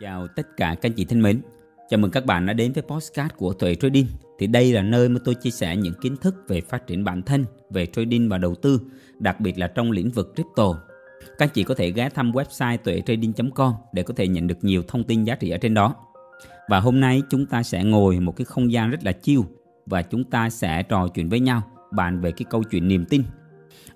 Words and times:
Chào 0.00 0.28
tất 0.28 0.56
cả 0.56 0.74
các 0.80 0.90
anh 0.90 0.92
chị 0.92 1.04
thân 1.04 1.22
mến. 1.22 1.40
Chào 1.88 1.98
mừng 1.98 2.10
các 2.10 2.26
bạn 2.26 2.46
đã 2.46 2.52
đến 2.52 2.72
với 2.72 2.82
podcast 2.82 3.32
của 3.36 3.52
Tuệ 3.52 3.74
Trading. 3.74 4.06
Thì 4.38 4.46
đây 4.46 4.72
là 4.72 4.82
nơi 4.82 5.08
mà 5.08 5.20
tôi 5.24 5.34
chia 5.34 5.50
sẻ 5.50 5.76
những 5.76 5.94
kiến 6.00 6.16
thức 6.16 6.34
về 6.48 6.60
phát 6.60 6.86
triển 6.86 7.04
bản 7.04 7.22
thân, 7.22 7.44
về 7.70 7.86
trading 7.86 8.28
và 8.28 8.38
đầu 8.38 8.54
tư, 8.54 8.80
đặc 9.18 9.40
biệt 9.40 9.58
là 9.58 9.66
trong 9.66 9.90
lĩnh 9.90 10.10
vực 10.10 10.32
crypto. 10.34 10.74
Các 11.20 11.38
anh 11.38 11.48
chị 11.54 11.64
có 11.64 11.74
thể 11.74 11.90
ghé 11.90 12.08
thăm 12.08 12.32
website 12.32 12.76
tuệtrading.com 12.76 13.72
để 13.92 14.02
có 14.02 14.14
thể 14.16 14.28
nhận 14.28 14.46
được 14.46 14.64
nhiều 14.64 14.82
thông 14.88 15.04
tin 15.04 15.24
giá 15.24 15.34
trị 15.34 15.50
ở 15.50 15.58
trên 15.58 15.74
đó. 15.74 15.94
Và 16.68 16.80
hôm 16.80 17.00
nay 17.00 17.22
chúng 17.30 17.46
ta 17.46 17.62
sẽ 17.62 17.84
ngồi 17.84 18.20
một 18.20 18.36
cái 18.36 18.44
không 18.44 18.72
gian 18.72 18.90
rất 18.90 19.04
là 19.04 19.12
chill 19.12 19.40
và 19.86 20.02
chúng 20.02 20.24
ta 20.24 20.50
sẽ 20.50 20.82
trò 20.82 21.08
chuyện 21.08 21.28
với 21.28 21.40
nhau 21.40 21.62
bàn 21.92 22.20
về 22.20 22.32
cái 22.32 22.44
câu 22.50 22.62
chuyện 22.62 22.88
niềm 22.88 23.04
tin. 23.04 23.22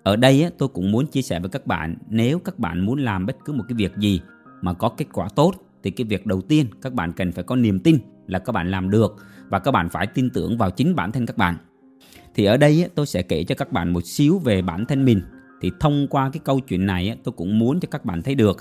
Ở 0.02 0.16
đây 0.16 0.50
tôi 0.58 0.68
cũng 0.68 0.92
muốn 0.92 1.06
chia 1.06 1.22
sẻ 1.22 1.40
với 1.40 1.50
các 1.50 1.66
bạn 1.66 1.96
nếu 2.08 2.38
các 2.38 2.58
bạn 2.58 2.86
muốn 2.86 2.98
làm 2.98 3.26
bất 3.26 3.36
cứ 3.44 3.52
một 3.52 3.64
cái 3.68 3.76
việc 3.76 3.96
gì 3.96 4.20
mà 4.60 4.72
có 4.72 4.88
kết 4.88 5.06
quả 5.12 5.28
tốt 5.36 5.54
thì 5.82 5.90
cái 5.90 6.04
việc 6.04 6.26
đầu 6.26 6.40
tiên 6.40 6.66
các 6.82 6.92
bạn 6.92 7.12
cần 7.12 7.32
phải 7.32 7.44
có 7.44 7.56
niềm 7.56 7.80
tin 7.80 7.98
là 8.26 8.38
các 8.38 8.52
bạn 8.52 8.70
làm 8.70 8.90
được 8.90 9.16
và 9.48 9.58
các 9.58 9.70
bạn 9.70 9.88
phải 9.88 10.06
tin 10.06 10.30
tưởng 10.30 10.58
vào 10.58 10.70
chính 10.70 10.94
bản 10.94 11.12
thân 11.12 11.26
các 11.26 11.36
bạn. 11.36 11.56
Thì 12.34 12.44
ở 12.44 12.56
đây 12.56 12.88
tôi 12.94 13.06
sẽ 13.06 13.22
kể 13.22 13.44
cho 13.44 13.54
các 13.54 13.72
bạn 13.72 13.92
một 13.92 14.04
xíu 14.04 14.38
về 14.38 14.62
bản 14.62 14.86
thân 14.86 15.04
mình. 15.04 15.20
Thì 15.60 15.70
thông 15.80 16.06
qua 16.10 16.30
cái 16.32 16.40
câu 16.44 16.60
chuyện 16.60 16.86
này 16.86 17.18
tôi 17.24 17.32
cũng 17.32 17.58
muốn 17.58 17.80
cho 17.80 17.88
các 17.90 18.04
bạn 18.04 18.22
thấy 18.22 18.34
được 18.34 18.56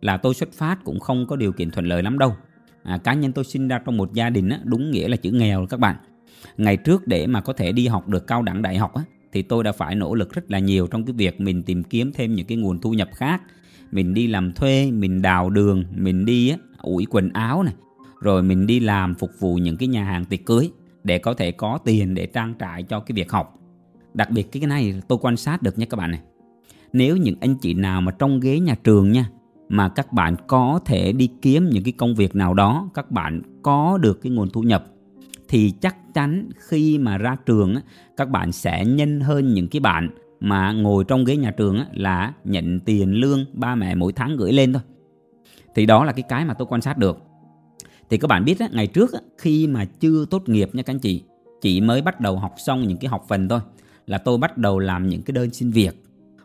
là 0.00 0.16
tôi 0.16 0.34
xuất 0.34 0.52
phát 0.52 0.84
cũng 0.84 1.00
không 1.00 1.26
có 1.26 1.36
điều 1.36 1.52
kiện 1.52 1.70
thuận 1.70 1.86
lợi 1.86 2.02
lắm 2.02 2.18
đâu. 2.18 2.36
À, 2.82 2.98
cá 2.98 3.14
nhân 3.14 3.32
tôi 3.32 3.44
sinh 3.44 3.68
ra 3.68 3.78
trong 3.78 3.96
một 3.96 4.12
gia 4.12 4.30
đình 4.30 4.50
đúng 4.64 4.90
nghĩa 4.90 5.08
là 5.08 5.16
chữ 5.16 5.30
nghèo 5.30 5.66
các 5.66 5.80
bạn. 5.80 5.96
Ngày 6.56 6.76
trước 6.76 7.06
để 7.06 7.26
mà 7.26 7.40
có 7.40 7.52
thể 7.52 7.72
đi 7.72 7.86
học 7.86 8.08
được 8.08 8.26
cao 8.26 8.42
đẳng 8.42 8.62
đại 8.62 8.78
học 8.78 8.94
thì 9.32 9.42
tôi 9.42 9.64
đã 9.64 9.72
phải 9.72 9.94
nỗ 9.94 10.14
lực 10.14 10.34
rất 10.34 10.50
là 10.50 10.58
nhiều 10.58 10.86
trong 10.86 11.04
cái 11.04 11.12
việc 11.12 11.40
mình 11.40 11.62
tìm 11.62 11.82
kiếm 11.82 12.12
thêm 12.14 12.34
những 12.34 12.46
cái 12.46 12.58
nguồn 12.58 12.78
thu 12.78 12.92
nhập 12.92 13.08
khác. 13.14 13.42
Mình 13.92 14.14
đi 14.14 14.26
làm 14.26 14.52
thuê, 14.52 14.90
mình 14.90 15.22
đào 15.22 15.50
đường, 15.50 15.84
mình 15.96 16.24
đi 16.24 16.52
ủi 16.78 17.06
quần 17.10 17.30
áo 17.32 17.62
này, 17.62 17.74
rồi 18.20 18.42
mình 18.42 18.66
đi 18.66 18.80
làm 18.80 19.14
phục 19.14 19.30
vụ 19.38 19.54
những 19.54 19.76
cái 19.76 19.88
nhà 19.88 20.04
hàng 20.04 20.24
tiệc 20.24 20.46
cưới 20.46 20.70
để 21.04 21.18
có 21.18 21.34
thể 21.34 21.52
có 21.52 21.78
tiền 21.84 22.14
để 22.14 22.26
trang 22.26 22.54
trải 22.58 22.82
cho 22.82 23.00
cái 23.00 23.14
việc 23.14 23.32
học. 23.32 23.58
Đặc 24.14 24.30
biệt 24.30 24.52
cái 24.52 24.66
này 24.66 25.00
tôi 25.08 25.18
quan 25.22 25.36
sát 25.36 25.62
được 25.62 25.78
nha 25.78 25.86
các 25.86 25.96
bạn 25.96 26.10
này. 26.10 26.20
Nếu 26.92 27.16
những 27.16 27.36
anh 27.40 27.54
chị 27.54 27.74
nào 27.74 28.00
mà 28.00 28.12
trong 28.12 28.40
ghế 28.40 28.60
nhà 28.60 28.74
trường 28.84 29.12
nha, 29.12 29.30
mà 29.68 29.88
các 29.88 30.12
bạn 30.12 30.36
có 30.46 30.80
thể 30.84 31.12
đi 31.12 31.30
kiếm 31.42 31.70
những 31.70 31.84
cái 31.84 31.92
công 31.92 32.14
việc 32.14 32.36
nào 32.36 32.54
đó, 32.54 32.90
các 32.94 33.10
bạn 33.10 33.42
có 33.62 33.98
được 33.98 34.20
cái 34.22 34.32
nguồn 34.32 34.50
thu 34.50 34.62
nhập 34.62 34.84
thì 35.52 35.72
chắc 35.80 36.14
chắn 36.14 36.48
khi 36.58 36.98
mà 36.98 37.18
ra 37.18 37.36
trường 37.46 37.76
các 38.16 38.30
bạn 38.30 38.52
sẽ 38.52 38.84
nhân 38.84 39.20
hơn 39.20 39.54
những 39.54 39.68
cái 39.68 39.80
bạn 39.80 40.10
mà 40.40 40.72
ngồi 40.72 41.04
trong 41.04 41.24
ghế 41.24 41.36
nhà 41.36 41.50
trường 41.50 41.80
là 41.92 42.32
nhận 42.44 42.80
tiền 42.80 43.14
lương 43.14 43.44
ba 43.52 43.74
mẹ 43.74 43.94
mỗi 43.94 44.12
tháng 44.12 44.36
gửi 44.36 44.52
lên 44.52 44.72
thôi. 44.72 44.82
Thì 45.74 45.86
đó 45.86 46.04
là 46.04 46.12
cái 46.12 46.22
cái 46.22 46.44
mà 46.44 46.54
tôi 46.54 46.66
quan 46.70 46.80
sát 46.80 46.98
được. 46.98 47.22
Thì 48.10 48.18
các 48.18 48.28
bạn 48.28 48.44
biết 48.44 48.58
á, 48.58 48.68
ngày 48.72 48.86
trước 48.86 49.12
á, 49.12 49.20
khi 49.38 49.66
mà 49.66 49.84
chưa 49.84 50.24
tốt 50.30 50.48
nghiệp 50.48 50.74
nha 50.74 50.82
các 50.82 50.94
anh 50.94 50.98
chị 50.98 51.22
chị 51.60 51.80
mới 51.80 52.02
bắt 52.02 52.20
đầu 52.20 52.38
học 52.38 52.54
xong 52.58 52.82
những 52.88 52.98
cái 52.98 53.08
học 53.08 53.24
phần 53.28 53.48
thôi 53.48 53.60
là 54.06 54.18
tôi 54.18 54.38
bắt 54.38 54.58
đầu 54.58 54.78
làm 54.78 55.08
những 55.08 55.22
cái 55.22 55.32
đơn 55.32 55.50
xin 55.50 55.70
việc. 55.70 56.02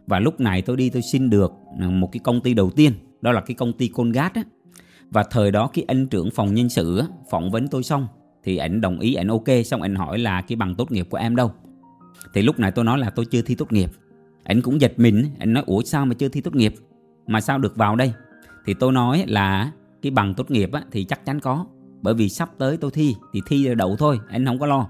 Và 0.08 0.20
lúc 0.20 0.40
này 0.40 0.62
tôi 0.62 0.78
đi 0.78 0.90
tôi 0.90 1.02
xin 1.02 1.30
được 1.30 1.54
à, 1.80 1.90
một 1.90 2.12
cái 2.12 2.20
công 2.24 2.42
ty 2.42 2.54
đầu 2.54 2.70
tiên 2.70 2.94
đó 3.22 3.32
là 3.32 3.42
cái 3.42 3.56
công 3.56 3.74
ty 3.74 3.88
Colgate 3.88 4.42
á. 4.42 4.44
Và 5.10 5.24
thời 5.24 5.52
đó 5.52 5.70
cái 5.74 5.86
anh 5.88 6.08
trưởng 6.08 6.32
phòng 6.32 6.54
nhân 6.54 6.70
sự 6.70 6.98
á, 6.98 7.08
phỏng 7.30 7.52
vấn 7.52 7.68
tôi 7.68 7.84
xong 7.84 8.08
thì 8.48 8.58
ảnh 8.58 8.82
đồng 8.82 9.00
ý 9.00 9.14
ảnh 9.14 9.28
ok 9.28 9.48
xong 9.66 9.82
ảnh 9.82 9.96
hỏi 9.96 10.20
là 10.20 10.42
cái 10.42 10.56
bằng 10.56 10.76
tốt 10.76 10.92
nghiệp 10.92 11.08
của 11.10 11.18
em 11.18 11.36
đâu. 11.36 11.52
Thì 12.34 12.42
lúc 12.42 12.60
này 12.60 12.72
tôi 12.72 12.86
nói 12.86 13.00
là 13.00 13.10
tôi 13.10 13.26
chưa 13.26 13.42
thi 13.42 13.56
tốt 13.56 13.72
nghiệp. 13.72 13.90
Ảnh 14.44 14.62
cũng 14.62 14.82
giật 14.82 14.94
mình 14.98 15.26
ảnh 15.40 15.54
nói 15.54 15.64
ủa 15.68 15.82
sao 15.82 16.06
mà 16.06 16.14
chưa 16.14 16.30
thi 16.30 16.42
tốt 16.42 16.56
nghiệp? 16.56 16.76
Mà 17.28 17.42
sao 17.42 17.60
được 17.60 17.76
vào 17.76 17.96
đây? 17.96 18.14
Thì 18.66 18.74
tôi 18.74 18.92
nói 18.92 19.24
là 19.28 19.72
cái 20.02 20.12
bằng 20.12 20.34
tốt 20.34 20.52
nghiệp 20.52 20.72
á, 20.72 20.84
thì 20.92 21.04
chắc 21.04 21.26
chắn 21.26 21.40
có. 21.40 21.66
Bởi 22.02 22.14
vì 22.14 22.30
sắp 22.30 22.50
tới 22.58 22.78
tôi 22.78 22.92
thi 22.92 23.16
thì 23.34 23.42
thi 23.48 23.76
đậu 23.76 23.96
thôi 23.96 24.20
anh 24.30 24.46
không 24.46 24.60
có 24.60 24.66
lo. 24.66 24.90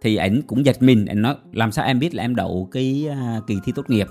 Thì 0.00 0.16
ảnh 0.16 0.40
cũng 0.46 0.66
giật 0.66 0.76
mình 0.80 1.06
anh 1.06 1.22
nói 1.22 1.36
làm 1.52 1.72
sao 1.72 1.84
em 1.84 1.98
biết 1.98 2.14
là 2.14 2.22
em 2.22 2.36
đậu 2.36 2.68
cái 2.72 3.08
à, 3.10 3.40
kỳ 3.46 3.56
thi 3.64 3.72
tốt 3.74 3.90
nghiệp? 3.90 4.06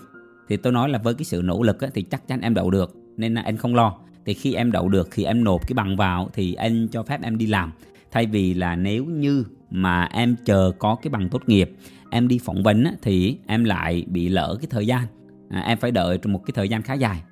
Thì 0.50 0.58
tôi 0.58 0.74
nói 0.74 0.90
là 0.90 1.00
với 1.04 1.14
cái 1.14 1.26
sự 1.26 1.42
nỗ 1.44 1.64
lực 1.64 1.82
á, 1.82 1.88
thì 1.94 2.02
chắc 2.02 2.28
chắn 2.28 2.42
em 2.42 2.54
đậu 2.54 2.72
được 2.72 2.96
nên 3.18 3.34
là 3.34 3.42
anh 3.42 3.58
không 3.58 3.76
lo. 3.76 3.98
Thì 4.26 4.34
khi 4.34 4.54
em 4.54 4.72
đậu 4.72 4.90
được 4.90 5.10
thì 5.12 5.24
em 5.24 5.44
nộp 5.44 5.68
cái 5.68 5.74
bằng 5.74 5.98
vào 5.98 6.30
thì 6.34 6.54
anh 6.54 6.88
cho 6.88 7.04
phép 7.04 7.22
em 7.24 7.38
đi 7.38 7.46
làm 7.46 7.72
thay 8.14 8.26
vì 8.26 8.54
là 8.54 8.76
nếu 8.76 9.06
như 9.06 9.44
mà 9.72 10.04
em 10.04 10.36
chờ 10.46 10.72
có 10.80 10.96
cái 10.96 11.10
bằng 11.10 11.30
tốt 11.30 11.42
nghiệp 11.48 11.72
em 12.10 12.28
đi 12.28 12.40
phỏng 12.44 12.64
vấn 12.64 12.86
thì 13.02 13.38
em 13.48 13.64
lại 13.64 14.06
bị 14.08 14.30
lỡ 14.30 14.58
cái 14.62 14.68
thời 14.70 14.88
gian. 14.88 15.08
À, 15.50 15.60
em 15.60 15.78
phải 15.78 15.92
đợi 15.92 16.18
trong 16.18 16.34
một 16.34 16.42
cái 16.46 16.52
thời 16.56 16.70
gian 16.70 16.82
khá 16.82 16.94
dài. 16.94 17.24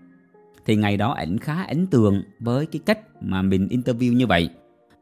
Thì 0.65 0.75
ngày 0.75 0.97
đó 0.97 1.13
ảnh 1.13 1.37
khá 1.37 1.63
ấn 1.63 1.87
tượng 1.87 2.23
với 2.39 2.65
cái 2.65 2.79
cách 2.85 2.99
mà 3.21 3.41
mình 3.41 3.67
interview 3.67 4.13
như 4.13 4.27
vậy. 4.27 4.49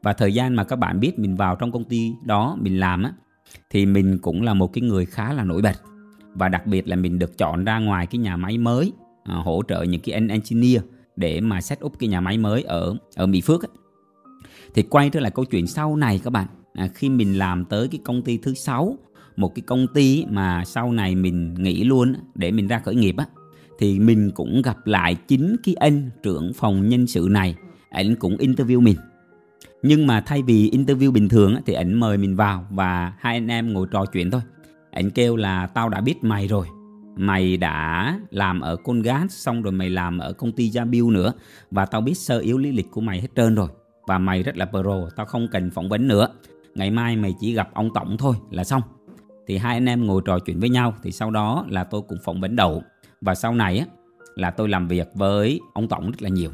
Và 0.04 0.14
thời 0.14 0.34
gian 0.34 0.56
mà 0.56 0.64
các 0.64 0.76
bạn 0.76 1.00
biết 1.00 1.20
mình 1.20 1.36
vào 1.36 1.56
trong 1.56 1.72
công 1.72 1.84
ty 1.84 2.12
đó 2.26 2.58
mình 2.62 2.80
làm 2.80 3.04
á 3.04 3.12
thì 3.70 3.86
mình 3.86 4.20
cũng 4.22 4.42
là 4.42 4.54
một 4.54 4.74
cái 4.74 4.82
người 4.82 5.06
khá 5.06 5.34
là 5.34 5.44
nổi 5.44 5.62
bật. 5.62 5.76
Và 6.34 6.50
đặc 6.50 6.68
biệt 6.68 6.88
là 6.88 6.96
mình 6.96 7.20
được 7.20 7.38
chọn 7.38 7.64
ra 7.64 7.80
ngoài 7.80 8.08
cái 8.08 8.20
nhà 8.20 8.38
máy 8.38 8.58
mới 8.58 8.92
à, 9.24 9.36
hỗ 9.36 9.62
trợ 9.68 9.84
những 9.84 10.02
cái 10.02 10.22
engineer 10.30 10.82
để 11.16 11.42
mà 11.42 11.62
set 11.62 11.84
up 11.86 12.00
cái 12.00 12.10
nhà 12.10 12.22
máy 12.22 12.38
mới 12.38 12.64
ở 12.64 12.96
ở 13.16 13.26
Mỹ 13.26 13.42
Phước 13.42 13.64
ấy 13.64 13.70
thì 14.74 14.82
quay 14.82 15.10
trở 15.10 15.20
lại 15.20 15.32
câu 15.32 15.46
chuyện 15.46 15.68
sau 15.68 15.96
này 15.96 16.20
các 16.24 16.30
bạn. 16.30 16.48
À, 16.74 16.88
khi 16.96 17.10
mình 17.10 17.38
làm 17.38 17.66
tới 17.66 17.88
cái 17.88 18.00
công 18.04 18.22
ty 18.22 18.38
thứ 18.38 18.54
sáu 18.54 18.98
một 19.36 19.56
cái 19.56 19.64
công 19.68 19.88
ty 19.94 20.26
mà 20.30 20.64
sau 20.66 20.92
này 20.92 21.16
mình 21.16 21.54
nghỉ 21.54 21.84
luôn 21.84 22.14
để 22.36 22.52
mình 22.52 22.68
ra 22.68 22.80
khởi 22.80 22.96
nghiệp 22.96 23.16
á 23.18 23.26
thì 23.80 24.00
mình 24.00 24.32
cũng 24.36 24.62
gặp 24.62 24.88
lại 24.88 25.16
chính 25.16 25.56
cái 25.64 25.76
anh 25.76 26.10
trưởng 26.24 26.54
phòng 26.54 26.90
nhân 26.90 27.08
sự 27.08 27.28
này. 27.32 27.56
Ảnh 27.90 28.16
cũng 28.16 28.38
interview 28.38 28.82
mình. 28.82 28.98
Nhưng 29.84 30.08
mà 30.08 30.22
thay 30.22 30.42
vì 30.42 30.72
interview 30.72 31.12
bình 31.12 31.30
thường 31.30 31.56
thì 31.66 31.74
ảnh 31.74 31.94
mời 31.94 32.18
mình 32.18 32.36
vào 32.36 32.66
và 32.70 33.14
hai 33.20 33.38
anh 33.38 33.48
em 33.48 33.74
ngồi 33.74 33.88
trò 33.92 34.06
chuyện 34.06 34.32
thôi. 34.32 34.42
Ảnh 34.92 35.10
kêu 35.10 35.36
là 35.36 35.68
tao 35.68 35.90
đã 35.90 36.02
biết 36.02 36.24
mày 36.24 36.48
rồi. 36.48 36.68
Mày 37.16 37.58
đã 37.58 38.20
làm 38.30 38.62
ở 38.62 38.76
con 38.76 39.02
gái 39.02 39.26
xong 39.30 39.62
rồi 39.62 39.72
mày 39.72 39.90
làm 39.90 40.18
ở 40.18 40.34
công 40.34 40.52
ty 40.52 40.70
gia 40.70 40.86
bill 40.86 41.12
nữa 41.12 41.34
và 41.72 41.86
tao 41.86 42.02
biết 42.02 42.18
sơ 42.18 42.40
yếu 42.40 42.58
lý 42.58 42.72
lịch 42.72 42.92
của 42.92 43.02
mày 43.02 43.22
hết 43.22 43.30
trơn 43.36 43.56
rồi 43.56 43.68
và 44.10 44.18
mày 44.18 44.44
rất 44.44 44.58
là 44.58 44.66
pro 44.66 45.10
tao 45.16 45.26
không 45.26 45.48
cần 45.52 45.72
phỏng 45.72 45.90
vấn 45.90 46.08
nữa. 46.08 46.28
Ngày 46.76 46.92
mai 46.92 47.16
mày 47.16 47.36
chỉ 47.40 47.54
gặp 47.54 47.70
ông 47.74 47.90
tổng 47.94 48.18
thôi 48.18 48.36
là 48.52 48.64
xong. 48.64 48.82
Thì 49.48 49.58
hai 49.58 49.74
anh 49.74 49.86
em 49.86 50.06
ngồi 50.06 50.22
trò 50.26 50.40
chuyện 50.40 50.60
với 50.60 50.70
nhau 50.70 50.94
thì 51.04 51.12
sau 51.12 51.32
đó 51.32 51.66
là 51.70 51.84
tôi 51.84 52.02
cũng 52.02 52.18
phỏng 52.26 52.42
vấn 52.42 52.56
đầu 52.56 52.84
và 53.22 53.36
sau 53.36 53.56
này 53.56 53.78
á 53.78 53.86
là 54.36 54.52
tôi 54.52 54.70
làm 54.70 54.88
việc 54.88 55.08
với 55.14 55.60
ông 55.74 55.88
tổng 55.88 56.06
rất 56.06 56.22
là 56.22 56.30
nhiều. 56.30 56.52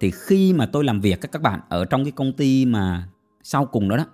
Thì 0.00 0.10
khi 0.10 0.52
mà 0.52 0.66
tôi 0.66 0.84
làm 0.84 1.00
việc 1.00 1.20
các 1.20 1.32
các 1.32 1.42
bạn 1.42 1.60
ở 1.68 1.84
trong 1.84 2.04
cái 2.04 2.12
công 2.12 2.32
ty 2.32 2.66
mà 2.66 3.08
sau 3.42 3.66
cùng 3.66 3.88
đó 3.88 3.96
đó 3.96 4.04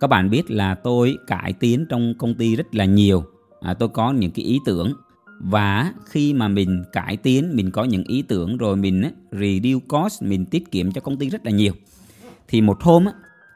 các 0.00 0.06
bạn 0.06 0.30
biết 0.30 0.50
là 0.50 0.74
tôi 0.74 1.16
cải 1.26 1.52
tiến 1.52 1.86
trong 1.88 2.14
công 2.18 2.34
ty 2.34 2.56
rất 2.56 2.74
là 2.74 2.84
nhiều. 2.84 3.24
À, 3.60 3.74
tôi 3.74 3.88
có 3.88 4.12
những 4.12 4.30
cái 4.30 4.44
ý 4.44 4.58
tưởng 4.64 4.92
và 5.40 5.92
khi 6.06 6.34
mà 6.34 6.48
mình 6.48 6.84
cải 6.92 7.16
tiến 7.16 7.50
mình 7.54 7.70
có 7.70 7.84
những 7.84 8.04
ý 8.04 8.22
tưởng 8.22 8.56
rồi 8.56 8.76
mình 8.76 9.02
á, 9.02 9.10
reduce 9.32 9.86
cost 9.88 10.22
mình 10.22 10.46
tiết 10.46 10.70
kiệm 10.70 10.92
cho 10.92 11.00
công 11.00 11.16
ty 11.16 11.28
rất 11.28 11.44
là 11.44 11.50
nhiều 11.50 11.72
thì 12.48 12.60
một 12.60 12.82
hôm 12.82 13.04
á, 13.04 13.12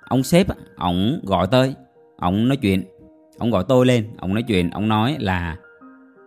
ông 0.09 0.23
sếp 0.23 0.49
á, 0.49 0.55
ông 0.77 1.21
gọi 1.25 1.47
tôi 1.51 1.75
ông 2.17 2.49
nói 2.49 2.57
chuyện 2.57 2.83
ông 3.39 3.51
gọi 3.51 3.65
tôi 3.69 3.87
lên 3.87 4.09
ông 4.17 4.35
nói 4.35 4.43
chuyện 4.43 4.71
ông 4.71 4.89
nói 4.89 5.17
là 5.21 5.57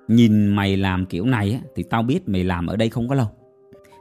nhìn 0.08 0.48
mày 0.48 0.78
làm 0.78 1.06
kiểu 1.06 1.26
này 1.26 1.52
á, 1.52 1.60
thì 1.76 1.84
tao 1.84 2.04
biết 2.04 2.30
mày 2.30 2.44
làm 2.44 2.68
ở 2.68 2.76
đây 2.76 2.90
không 2.90 3.08
có 3.08 3.16
lâu. 3.16 3.28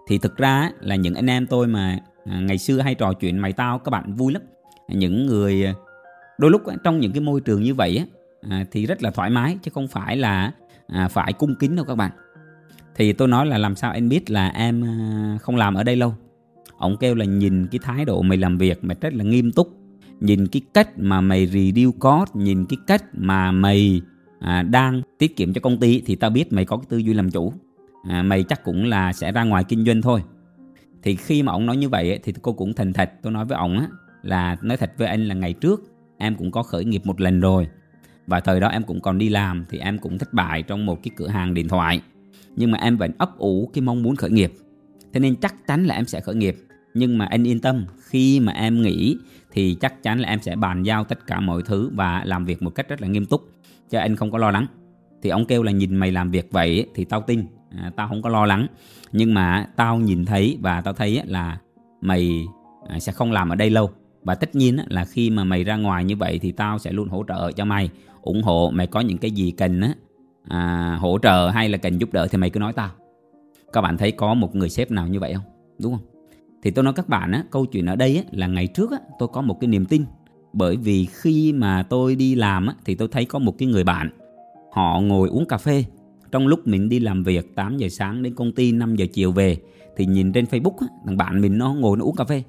Thì 0.08 0.18
thực 0.18 0.36
ra 0.36 0.70
là 0.80 0.96
những 0.96 1.14
anh 1.14 1.26
em 1.26 1.46
tôi 1.46 1.66
mà 1.66 1.98
à, 2.24 2.40
ngày 2.40 2.58
xưa 2.58 2.80
hay 2.80 2.94
trò 2.94 3.12
chuyện 3.12 3.38
mày 3.38 3.52
tao 3.52 3.78
các 3.78 3.90
bạn 3.90 4.14
vui 4.14 4.32
lắm. 4.32 4.42
Những 4.88 5.26
người 5.26 5.66
à, 5.66 5.74
đôi 6.38 6.50
lúc 6.50 6.62
trong 6.84 7.00
những 7.00 7.12
cái 7.12 7.20
môi 7.20 7.40
trường 7.40 7.62
như 7.62 7.74
vậy 7.74 7.96
á, 7.96 8.04
à, 8.50 8.64
thì 8.70 8.86
rất 8.86 9.02
là 9.02 9.10
thoải 9.10 9.30
mái 9.30 9.58
chứ 9.62 9.70
không 9.74 9.88
phải 9.88 10.16
là 10.16 10.52
À, 10.92 11.08
phải 11.08 11.32
cung 11.32 11.54
kính 11.54 11.76
đâu 11.76 11.84
các 11.84 11.94
bạn. 11.94 12.10
Thì 12.94 13.12
tôi 13.12 13.28
nói 13.28 13.46
là 13.46 13.58
làm 13.58 13.76
sao 13.76 13.90
anh 13.90 14.08
biết 14.08 14.30
là 14.30 14.48
em 14.48 14.84
à, 14.84 15.38
không 15.40 15.56
làm 15.56 15.74
ở 15.74 15.82
đây 15.82 15.96
lâu. 15.96 16.14
Ông 16.76 16.96
kêu 16.96 17.14
là 17.14 17.24
nhìn 17.24 17.66
cái 17.66 17.78
thái 17.82 18.04
độ 18.04 18.22
mày 18.22 18.38
làm 18.38 18.58
việc 18.58 18.84
mày 18.84 18.96
rất 19.00 19.14
là 19.14 19.24
nghiêm 19.24 19.52
túc. 19.52 19.76
Nhìn 20.20 20.46
cái 20.46 20.62
cách 20.74 20.98
mà 20.98 21.20
mày 21.20 21.46
review 21.46 21.92
code 21.92 22.32
nhìn 22.34 22.66
cái 22.66 22.76
cách 22.86 23.04
mà 23.12 23.52
mày 23.52 24.02
à, 24.40 24.62
đang 24.62 25.02
tiết 25.18 25.36
kiệm 25.36 25.52
cho 25.52 25.60
công 25.60 25.80
ty 25.80 26.02
thì 26.06 26.16
tao 26.16 26.30
biết 26.30 26.52
mày 26.52 26.64
có 26.64 26.76
cái 26.76 26.86
tư 26.88 26.96
duy 26.96 27.14
làm 27.14 27.30
chủ. 27.30 27.52
À, 28.08 28.22
mày 28.22 28.42
chắc 28.42 28.64
cũng 28.64 28.84
là 28.84 29.12
sẽ 29.12 29.32
ra 29.32 29.44
ngoài 29.44 29.64
kinh 29.64 29.84
doanh 29.84 30.02
thôi. 30.02 30.22
Thì 31.02 31.16
khi 31.16 31.42
mà 31.42 31.52
ông 31.52 31.66
nói 31.66 31.76
như 31.76 31.88
vậy 31.88 32.20
thì 32.22 32.34
cô 32.42 32.52
cũng 32.52 32.74
thành 32.74 32.92
thật. 32.92 33.12
Tôi 33.22 33.32
nói 33.32 33.44
với 33.44 33.58
ông 33.58 33.78
á 33.78 33.88
là 34.22 34.56
nói 34.62 34.76
thật 34.76 34.92
với 34.98 35.08
anh 35.08 35.26
là 35.26 35.34
ngày 35.34 35.52
trước 35.52 35.82
em 36.18 36.34
cũng 36.34 36.50
có 36.50 36.62
khởi 36.62 36.84
nghiệp 36.84 37.06
một 37.06 37.20
lần 37.20 37.40
rồi 37.40 37.68
và 38.30 38.40
thời 38.40 38.60
đó 38.60 38.68
em 38.68 38.82
cũng 38.82 39.00
còn 39.00 39.18
đi 39.18 39.28
làm 39.28 39.64
thì 39.70 39.78
em 39.78 39.98
cũng 39.98 40.18
thất 40.18 40.32
bại 40.32 40.62
trong 40.62 40.86
một 40.86 41.02
cái 41.02 41.10
cửa 41.16 41.28
hàng 41.28 41.54
điện 41.54 41.68
thoại. 41.68 42.00
Nhưng 42.56 42.70
mà 42.70 42.78
em 42.78 42.96
vẫn 42.96 43.10
ấp 43.18 43.38
ủ 43.38 43.70
cái 43.74 43.82
mong 43.82 44.02
muốn 44.02 44.16
khởi 44.16 44.30
nghiệp. 44.30 44.52
Thế 45.12 45.20
nên 45.20 45.36
chắc 45.36 45.66
chắn 45.66 45.86
là 45.86 45.94
em 45.94 46.06
sẽ 46.06 46.20
khởi 46.20 46.34
nghiệp. 46.34 46.56
Nhưng 46.94 47.18
mà 47.18 47.24
anh 47.24 47.46
yên 47.46 47.60
tâm 47.60 47.84
khi 48.00 48.40
mà 48.40 48.52
em 48.52 48.82
nghỉ 48.82 49.16
thì 49.52 49.74
chắc 49.74 50.02
chắn 50.02 50.20
là 50.20 50.28
em 50.28 50.40
sẽ 50.42 50.56
bàn 50.56 50.82
giao 50.82 51.04
tất 51.04 51.26
cả 51.26 51.40
mọi 51.40 51.62
thứ 51.62 51.90
và 51.94 52.22
làm 52.24 52.44
việc 52.44 52.62
một 52.62 52.70
cách 52.70 52.88
rất 52.88 53.02
là 53.02 53.08
nghiêm 53.08 53.26
túc. 53.26 53.48
Cho 53.90 54.00
anh 54.00 54.16
không 54.16 54.30
có 54.30 54.38
lo 54.38 54.50
lắng. 54.50 54.66
Thì 55.22 55.30
ông 55.30 55.44
kêu 55.44 55.62
là 55.62 55.72
nhìn 55.72 55.96
mày 55.96 56.12
làm 56.12 56.30
việc 56.30 56.52
vậy 56.52 56.86
thì 56.94 57.04
tao 57.04 57.20
tin. 57.20 57.44
À, 57.76 57.92
tao 57.96 58.08
không 58.08 58.22
có 58.22 58.28
lo 58.28 58.46
lắng. 58.46 58.66
Nhưng 59.12 59.34
mà 59.34 59.66
tao 59.76 59.98
nhìn 59.98 60.24
thấy 60.24 60.58
và 60.60 60.80
tao 60.80 60.94
thấy 60.94 61.22
là 61.26 61.58
mày 62.00 62.46
à, 62.88 62.98
sẽ 62.98 63.12
không 63.12 63.32
làm 63.32 63.48
ở 63.48 63.56
đây 63.56 63.70
lâu. 63.70 63.90
Và 64.22 64.34
tất 64.34 64.54
nhiên 64.54 64.78
là 64.88 65.04
khi 65.04 65.30
mà 65.30 65.44
mày 65.44 65.64
ra 65.64 65.76
ngoài 65.76 66.04
như 66.04 66.16
vậy 66.16 66.38
thì 66.42 66.52
tao 66.52 66.78
sẽ 66.78 66.92
luôn 66.92 67.08
hỗ 67.08 67.24
trợ 67.28 67.52
cho 67.52 67.64
mày 67.64 67.90
ủng 68.22 68.42
hộ 68.42 68.70
mày 68.74 68.86
có 68.86 69.00
những 69.00 69.18
cái 69.18 69.30
gì 69.30 69.50
cần 69.50 69.80
á 69.80 69.94
à, 70.48 70.96
hỗ 71.00 71.18
trợ 71.22 71.50
hay 71.54 71.68
là 71.68 71.78
cần 71.78 71.98
giúp 71.98 72.12
đỡ 72.12 72.28
thì 72.30 72.38
mày 72.38 72.50
cứ 72.50 72.60
nói 72.60 72.72
tao. 72.72 72.90
Các 73.72 73.80
bạn 73.80 73.98
thấy 73.98 74.12
có 74.12 74.34
một 74.34 74.56
người 74.56 74.68
sếp 74.68 74.90
nào 74.90 75.08
như 75.08 75.20
vậy 75.20 75.34
không? 75.34 75.44
Đúng 75.78 75.92
không? 75.92 76.06
Thì 76.62 76.70
tôi 76.70 76.84
nói 76.84 76.94
các 76.94 77.08
bạn 77.08 77.32
á 77.32 77.44
câu 77.50 77.66
chuyện 77.66 77.86
ở 77.86 77.96
đây 77.96 78.16
á, 78.16 78.22
là 78.30 78.46
ngày 78.46 78.66
trước 78.66 78.90
á, 78.90 78.98
tôi 79.18 79.28
có 79.32 79.42
một 79.42 79.60
cái 79.60 79.68
niềm 79.68 79.86
tin. 79.86 80.04
Bởi 80.52 80.76
vì 80.76 81.06
khi 81.06 81.52
mà 81.52 81.82
tôi 81.82 82.14
đi 82.14 82.34
làm 82.34 82.66
á, 82.66 82.74
thì 82.84 82.94
tôi 82.94 83.08
thấy 83.08 83.24
có 83.24 83.38
một 83.38 83.58
cái 83.58 83.68
người 83.68 83.84
bạn 83.84 84.10
họ 84.72 85.00
ngồi 85.00 85.28
uống 85.28 85.46
cà 85.46 85.58
phê. 85.58 85.84
Trong 86.32 86.46
lúc 86.46 86.66
mình 86.66 86.88
đi 86.88 86.98
làm 86.98 87.22
việc 87.22 87.54
8 87.54 87.76
giờ 87.76 87.88
sáng 87.88 88.22
đến 88.22 88.34
công 88.34 88.52
ty 88.52 88.72
5 88.72 88.96
giờ 88.96 89.06
chiều 89.12 89.32
về 89.32 89.58
thì 89.96 90.06
nhìn 90.06 90.32
trên 90.32 90.44
Facebook 90.44 90.76
á, 90.80 90.86
thằng 91.06 91.16
bạn 91.16 91.40
mình 91.40 91.58
nó 91.58 91.74
ngồi 91.74 91.96
nó 91.96 92.04
uống 92.04 92.16
cà 92.16 92.24
phê. 92.24 92.42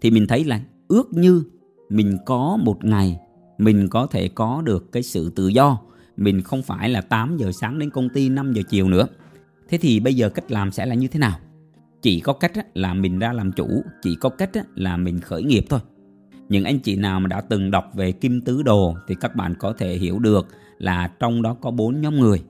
Thì 0.00 0.10
mình 0.10 0.26
thấy 0.26 0.44
là 0.44 0.60
ước 0.88 1.12
như 1.12 1.44
mình 1.88 2.18
có 2.26 2.58
một 2.62 2.84
ngày 2.84 3.18
mình 3.58 3.88
có 3.88 4.06
thể 4.06 4.28
có 4.28 4.62
được 4.64 4.92
cái 4.92 5.02
sự 5.02 5.30
tự 5.30 5.48
do. 5.48 5.80
Mình 6.16 6.42
không 6.42 6.62
phải 6.62 6.88
là 6.88 7.00
8 7.00 7.36
giờ 7.36 7.52
sáng 7.52 7.78
đến 7.78 7.90
công 7.90 8.08
ty 8.08 8.28
5 8.28 8.52
giờ 8.52 8.62
chiều 8.68 8.88
nữa. 8.88 9.06
Thế 9.68 9.78
thì 9.78 10.00
bây 10.00 10.14
giờ 10.14 10.28
cách 10.28 10.52
làm 10.52 10.72
sẽ 10.72 10.86
là 10.86 10.94
như 10.94 11.08
thế 11.08 11.18
nào? 11.18 11.38
Chỉ 12.02 12.20
có 12.20 12.32
cách 12.32 12.52
là 12.76 12.94
mình 12.94 13.18
ra 13.18 13.32
làm 13.32 13.52
chủ, 13.52 13.82
chỉ 14.02 14.14
có 14.14 14.28
cách 14.28 14.50
là 14.74 14.96
mình 14.96 15.20
khởi 15.20 15.42
nghiệp 15.42 15.64
thôi. 15.68 15.80
Những 16.48 16.64
anh 16.64 16.78
chị 16.78 16.96
nào 16.96 17.20
mà 17.20 17.28
đã 17.28 17.40
từng 17.40 17.70
đọc 17.70 17.90
về 17.94 18.12
kim 18.12 18.40
tứ 18.40 18.62
đồ 18.62 18.96
thì 19.08 19.14
các 19.20 19.36
bạn 19.36 19.54
có 19.58 19.72
thể 19.72 19.96
hiểu 19.96 20.18
được 20.18 20.46
là 20.78 21.10
trong 21.18 21.42
đó 21.42 21.56
có 21.60 21.70
bốn 21.70 22.00
nhóm 22.00 22.20
người. 22.20 22.42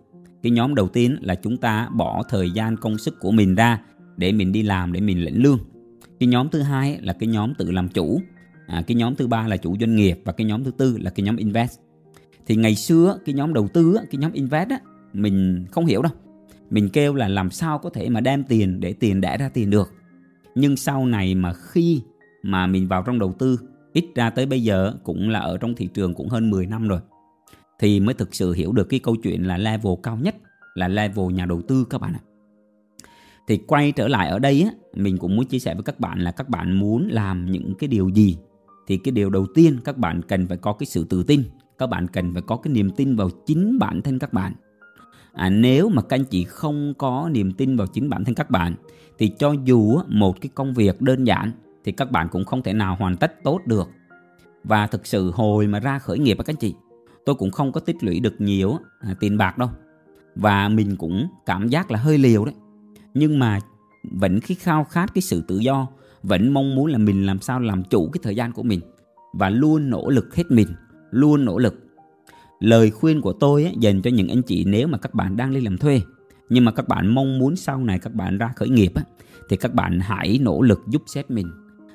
Cái 0.42 0.52
nhóm 0.52 0.74
đầu 0.74 0.88
tiên 0.88 1.16
là 1.20 1.34
chúng 1.34 1.56
ta 1.56 1.88
bỏ 1.94 2.22
thời 2.28 2.50
gian 2.50 2.76
công 2.76 2.98
sức 2.98 3.20
của 3.20 3.30
mình 3.30 3.54
ra 3.54 3.80
để 4.16 4.32
mình 4.32 4.52
đi 4.52 4.62
làm, 4.62 4.92
để 4.92 5.00
mình 5.00 5.24
lĩnh 5.24 5.42
lương. 5.42 5.58
Cái 6.20 6.26
nhóm 6.26 6.48
thứ 6.48 6.62
hai 6.62 6.98
là 7.02 7.12
cái 7.12 7.26
nhóm 7.26 7.54
tự 7.54 7.70
làm 7.70 7.88
chủ 7.88 8.20
à, 8.66 8.82
cái 8.86 8.94
nhóm 8.94 9.14
thứ 9.14 9.26
ba 9.26 9.46
là 9.48 9.56
chủ 9.56 9.76
doanh 9.80 9.96
nghiệp 9.96 10.20
và 10.24 10.32
cái 10.32 10.46
nhóm 10.46 10.64
thứ 10.64 10.70
tư 10.70 10.98
là 11.00 11.10
cái 11.10 11.24
nhóm 11.24 11.36
invest. 11.36 11.78
Thì 12.46 12.56
ngày 12.56 12.74
xưa 12.74 13.18
cái 13.24 13.34
nhóm 13.34 13.54
đầu 13.54 13.68
tư 13.68 13.98
cái 14.10 14.18
nhóm 14.18 14.32
invest 14.32 14.70
á, 14.70 14.78
mình 15.12 15.66
không 15.70 15.86
hiểu 15.86 16.02
đâu. 16.02 16.12
Mình 16.70 16.88
kêu 16.88 17.14
là 17.14 17.28
làm 17.28 17.50
sao 17.50 17.78
có 17.78 17.90
thể 17.90 18.08
mà 18.08 18.20
đem 18.20 18.44
tiền 18.44 18.80
để 18.80 18.92
tiền 18.92 19.20
đẻ 19.20 19.38
ra 19.38 19.48
tiền 19.48 19.70
được. 19.70 19.92
Nhưng 20.54 20.76
sau 20.76 21.06
này 21.06 21.34
mà 21.34 21.52
khi 21.52 22.02
mà 22.42 22.66
mình 22.66 22.88
vào 22.88 23.02
trong 23.02 23.18
đầu 23.18 23.32
tư 23.38 23.58
ít 23.92 24.04
ra 24.14 24.30
tới 24.30 24.46
bây 24.46 24.62
giờ 24.62 24.92
cũng 25.04 25.28
là 25.28 25.40
ở 25.40 25.58
trong 25.58 25.74
thị 25.74 25.88
trường 25.94 26.14
cũng 26.14 26.28
hơn 26.28 26.50
10 26.50 26.66
năm 26.66 26.88
rồi 26.88 27.00
thì 27.78 28.00
mới 28.00 28.14
thực 28.14 28.34
sự 28.34 28.52
hiểu 28.52 28.72
được 28.72 28.84
cái 28.84 29.00
câu 29.00 29.16
chuyện 29.16 29.46
là 29.46 29.56
level 29.56 29.92
cao 30.02 30.16
nhất 30.16 30.36
là 30.74 30.88
level 30.88 31.32
nhà 31.32 31.46
đầu 31.46 31.62
tư 31.62 31.86
các 31.90 32.00
bạn 32.00 32.12
ạ. 32.12 32.20
Thì 33.48 33.56
quay 33.56 33.92
trở 33.92 34.08
lại 34.08 34.28
ở 34.28 34.38
đây 34.38 34.62
á 34.62 34.70
mình 34.94 35.18
cũng 35.18 35.36
muốn 35.36 35.46
chia 35.46 35.58
sẻ 35.58 35.74
với 35.74 35.82
các 35.82 36.00
bạn 36.00 36.18
là 36.18 36.30
các 36.30 36.48
bạn 36.48 36.78
muốn 36.78 37.08
làm 37.10 37.50
những 37.50 37.74
cái 37.78 37.88
điều 37.88 38.08
gì 38.08 38.36
thì 38.86 38.96
cái 38.96 39.12
điều 39.12 39.30
đầu 39.30 39.46
tiên 39.54 39.78
các 39.84 39.98
bạn 39.98 40.22
cần 40.22 40.46
phải 40.46 40.56
có 40.56 40.72
cái 40.72 40.86
sự 40.86 41.04
tự 41.04 41.22
tin. 41.22 41.42
Các 41.78 41.86
bạn 41.86 42.08
cần 42.08 42.32
phải 42.32 42.42
có 42.42 42.56
cái 42.56 42.72
niềm 42.72 42.90
tin 42.90 43.16
vào 43.16 43.30
chính 43.46 43.78
bản 43.78 44.02
thân 44.02 44.18
các 44.18 44.32
bạn. 44.32 44.52
À, 45.32 45.50
nếu 45.50 45.88
mà 45.88 46.02
các 46.02 46.16
anh 46.16 46.24
chị 46.24 46.44
không 46.44 46.94
có 46.98 47.28
niềm 47.32 47.52
tin 47.52 47.76
vào 47.76 47.86
chính 47.86 48.08
bản 48.08 48.24
thân 48.24 48.34
các 48.34 48.50
bạn 48.50 48.74
thì 49.18 49.28
cho 49.38 49.54
dù 49.64 50.00
một 50.08 50.40
cái 50.40 50.50
công 50.54 50.74
việc 50.74 51.00
đơn 51.00 51.24
giản 51.24 51.52
thì 51.84 51.92
các 51.92 52.10
bạn 52.10 52.28
cũng 52.28 52.44
không 52.44 52.62
thể 52.62 52.72
nào 52.72 52.96
hoàn 52.98 53.16
tất 53.16 53.42
tốt 53.44 53.60
được. 53.66 53.88
Và 54.64 54.86
thực 54.86 55.06
sự 55.06 55.30
hồi 55.30 55.66
mà 55.66 55.80
ra 55.80 55.98
khởi 55.98 56.18
nghiệp 56.18 56.36
các 56.38 56.50
anh 56.50 56.56
chị 56.56 56.74
tôi 57.24 57.34
cũng 57.34 57.50
không 57.50 57.72
có 57.72 57.80
tích 57.80 58.04
lũy 58.04 58.20
được 58.20 58.40
nhiều 58.40 58.78
à, 59.00 59.14
tiền 59.20 59.38
bạc 59.38 59.58
đâu. 59.58 59.68
Và 60.34 60.68
mình 60.68 60.96
cũng 60.96 61.28
cảm 61.46 61.68
giác 61.68 61.90
là 61.90 61.98
hơi 61.98 62.18
liều 62.18 62.44
đấy. 62.44 62.54
Nhưng 63.14 63.38
mà 63.38 63.58
vẫn 64.02 64.40
khi 64.40 64.54
khao 64.54 64.84
khát 64.84 65.14
cái 65.14 65.22
sự 65.22 65.42
tự 65.48 65.58
do 65.58 65.86
vẫn 66.24 66.52
mong 66.52 66.74
muốn 66.74 66.86
là 66.86 66.98
mình 66.98 67.26
làm 67.26 67.40
sao 67.40 67.60
làm 67.60 67.84
chủ 67.84 68.08
cái 68.08 68.20
thời 68.22 68.36
gian 68.36 68.52
của 68.52 68.62
mình 68.62 68.80
và 69.32 69.50
luôn 69.50 69.90
nỗ 69.90 70.10
lực 70.10 70.36
hết 70.36 70.50
mình 70.50 70.68
luôn 71.10 71.44
nỗ 71.44 71.58
lực. 71.58 71.74
Lời 72.60 72.90
khuyên 72.90 73.20
của 73.20 73.32
tôi 73.32 73.64
ấy, 73.64 73.74
dành 73.80 74.02
cho 74.02 74.10
những 74.10 74.28
anh 74.28 74.42
chị 74.42 74.64
nếu 74.64 74.86
mà 74.86 74.98
các 74.98 75.14
bạn 75.14 75.36
đang 75.36 75.54
đi 75.54 75.60
làm 75.60 75.78
thuê 75.78 76.00
nhưng 76.48 76.64
mà 76.64 76.72
các 76.72 76.88
bạn 76.88 77.14
mong 77.14 77.38
muốn 77.38 77.56
sau 77.56 77.78
này 77.78 77.98
các 77.98 78.14
bạn 78.14 78.38
ra 78.38 78.52
khởi 78.56 78.68
nghiệp 78.68 78.92
á, 78.94 79.02
thì 79.48 79.56
các 79.56 79.74
bạn 79.74 80.00
hãy 80.00 80.38
nỗ 80.42 80.62
lực 80.62 80.80
giúp 80.88 81.02
sếp 81.06 81.30
mình. 81.30 81.50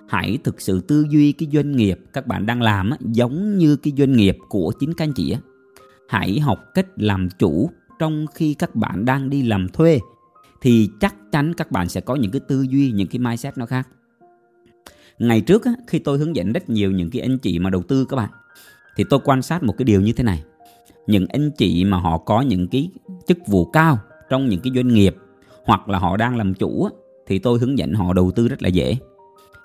Hãy 0.08 0.38
thực 0.44 0.62
sự 0.62 0.82
tư 0.82 1.06
duy 1.10 1.32
cái 1.32 1.50
doanh 1.54 1.76
nghiệp 1.76 2.00
các 2.14 2.28
bạn 2.28 2.46
đang 2.46 2.62
làm 2.62 2.90
ấy, 2.90 3.00
giống 3.02 3.58
như 3.58 3.76
cái 3.76 3.94
doanh 3.98 4.14
nghiệp 4.14 4.38
của 4.50 4.74
chính 4.80 4.94
các 4.94 5.04
anh 5.04 5.14
chị 5.14 5.32
á. 5.32 5.40
hãy 6.10 6.40
học 6.40 6.60
cách 6.74 6.88
làm 6.96 7.30
chủ 7.40 7.70
trong 8.00 8.26
khi 8.34 8.54
các 8.54 8.76
bạn 8.76 9.06
đang 9.06 9.30
đi 9.30 9.44
làm 9.44 9.68
thuê 9.70 10.00
thì 10.62 10.90
chắc 11.00 11.16
chắn 11.32 11.54
các 11.54 11.72
bạn 11.72 11.90
sẽ 11.90 12.02
có 12.02 12.16
những 12.16 12.32
cái 12.32 12.40
tư 12.48 12.62
duy 12.70 12.92
những 12.92 13.08
cái 13.08 13.20
mindset 13.20 13.58
nó 13.58 13.66
khác 13.66 13.88
ngày 15.20 15.42
trước 15.42 15.66
á, 15.66 15.72
khi 15.88 16.00
tôi 16.00 16.18
hướng 16.18 16.36
dẫn 16.36 16.54
rất 16.54 16.70
nhiều 16.70 16.92
những 16.92 17.10
cái 17.10 17.22
anh 17.22 17.38
chị 17.38 17.60
mà 17.60 17.70
đầu 17.70 17.84
tư 17.84 18.06
các 18.06 18.16
bạn 18.16 18.30
thì 18.96 19.04
tôi 19.10 19.20
quan 19.24 19.42
sát 19.42 19.64
một 19.64 19.74
cái 19.78 19.86
điều 19.86 20.02
như 20.02 20.14
thế 20.14 20.24
này. 20.24 20.44
Những 21.08 21.26
anh 21.30 21.52
chị 21.52 21.86
mà 21.86 21.98
họ 21.98 22.18
có 22.18 22.42
những 22.42 22.68
cái 22.68 22.90
chức 23.28 23.38
vụ 23.48 23.66
cao 23.66 24.00
trong 24.30 24.50
những 24.50 24.60
cái 24.62 24.74
doanh 24.76 24.88
nghiệp 24.88 25.16
hoặc 25.66 25.90
là 25.90 26.00
họ 26.00 26.18
đang 26.18 26.38
làm 26.38 26.54
chủ 26.54 26.84
á, 26.84 26.92
thì 27.28 27.40
tôi 27.40 27.60
hướng 27.60 27.78
dẫn 27.78 27.94
họ 27.94 28.14
đầu 28.14 28.32
tư 28.32 28.48
rất 28.48 28.62
là 28.62 28.70
dễ. 28.70 28.98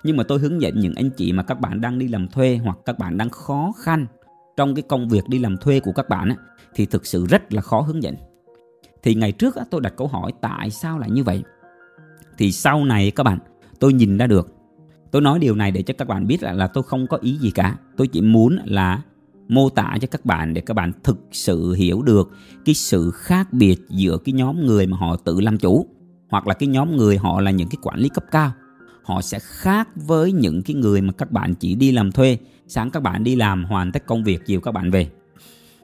Nhưng 0.02 0.16
mà 0.16 0.24
tôi 0.24 0.38
hướng 0.38 0.62
dẫn 0.62 0.80
những 0.80 0.94
anh 0.94 1.10
chị 1.10 1.32
mà 1.32 1.42
các 1.42 1.60
bạn 1.60 1.80
đang 1.80 1.98
đi 1.98 2.08
làm 2.08 2.28
thuê 2.28 2.60
hoặc 2.64 2.78
các 2.84 2.98
bạn 2.98 3.16
đang 3.16 3.30
khó 3.30 3.72
khăn 3.78 4.06
trong 4.56 4.74
cái 4.74 4.82
công 4.82 5.08
việc 5.08 5.28
đi 5.28 5.38
làm 5.38 5.56
thuê 5.56 5.80
của 5.80 5.92
các 5.92 6.08
bạn 6.08 6.28
á, 6.28 6.36
thì 6.74 6.86
thực 6.86 7.06
sự 7.06 7.26
rất 7.26 7.52
là 7.52 7.62
khó 7.62 7.80
hướng 7.80 8.02
dẫn. 8.02 8.14
Thì 9.02 9.14
ngày 9.14 9.32
trước 9.32 9.56
á, 9.56 9.64
tôi 9.70 9.80
đặt 9.80 9.94
câu 9.96 10.06
hỏi 10.06 10.32
tại 10.40 10.70
sao 10.70 10.98
lại 10.98 11.10
như 11.10 11.24
vậy? 11.24 11.42
Thì 12.38 12.52
sau 12.52 12.84
này 12.84 13.10
các 13.10 13.22
bạn 13.22 13.38
tôi 13.78 13.92
nhìn 13.92 14.18
ra 14.18 14.26
được 14.26 14.52
tôi 15.14 15.22
nói 15.22 15.38
điều 15.38 15.54
này 15.54 15.70
để 15.70 15.82
cho 15.82 15.94
các 15.98 16.08
bạn 16.08 16.26
biết 16.26 16.42
là, 16.42 16.52
là 16.52 16.66
tôi 16.66 16.84
không 16.84 17.06
có 17.06 17.16
ý 17.16 17.36
gì 17.36 17.50
cả. 17.50 17.76
Tôi 17.96 18.06
chỉ 18.06 18.20
muốn 18.20 18.58
là 18.64 19.02
mô 19.48 19.68
tả 19.68 19.96
cho 20.00 20.08
các 20.10 20.24
bạn 20.24 20.54
để 20.54 20.60
các 20.60 20.74
bạn 20.74 20.92
thực 21.02 21.18
sự 21.32 21.72
hiểu 21.72 22.02
được 22.02 22.30
cái 22.64 22.74
sự 22.74 23.10
khác 23.10 23.52
biệt 23.52 23.76
giữa 23.90 24.18
cái 24.24 24.32
nhóm 24.32 24.66
người 24.66 24.86
mà 24.86 24.96
họ 24.96 25.16
tự 25.16 25.40
làm 25.40 25.58
chủ 25.58 25.86
hoặc 26.28 26.46
là 26.46 26.54
cái 26.54 26.66
nhóm 26.66 26.96
người 26.96 27.16
họ 27.16 27.40
là 27.40 27.50
những 27.50 27.68
cái 27.68 27.76
quản 27.82 27.98
lý 27.98 28.08
cấp 28.08 28.24
cao. 28.30 28.52
Họ 29.04 29.22
sẽ 29.22 29.38
khác 29.42 29.88
với 29.94 30.32
những 30.32 30.62
cái 30.62 30.76
người 30.76 31.00
mà 31.00 31.12
các 31.12 31.32
bạn 31.32 31.54
chỉ 31.54 31.74
đi 31.74 31.92
làm 31.92 32.12
thuê. 32.12 32.38
Sáng 32.66 32.90
các 32.90 33.02
bạn 33.02 33.24
đi 33.24 33.36
làm 33.36 33.64
hoàn 33.64 33.92
tất 33.92 34.06
công 34.06 34.24
việc 34.24 34.46
chiều 34.46 34.60
các 34.60 34.72
bạn 34.72 34.90
về. 34.90 35.10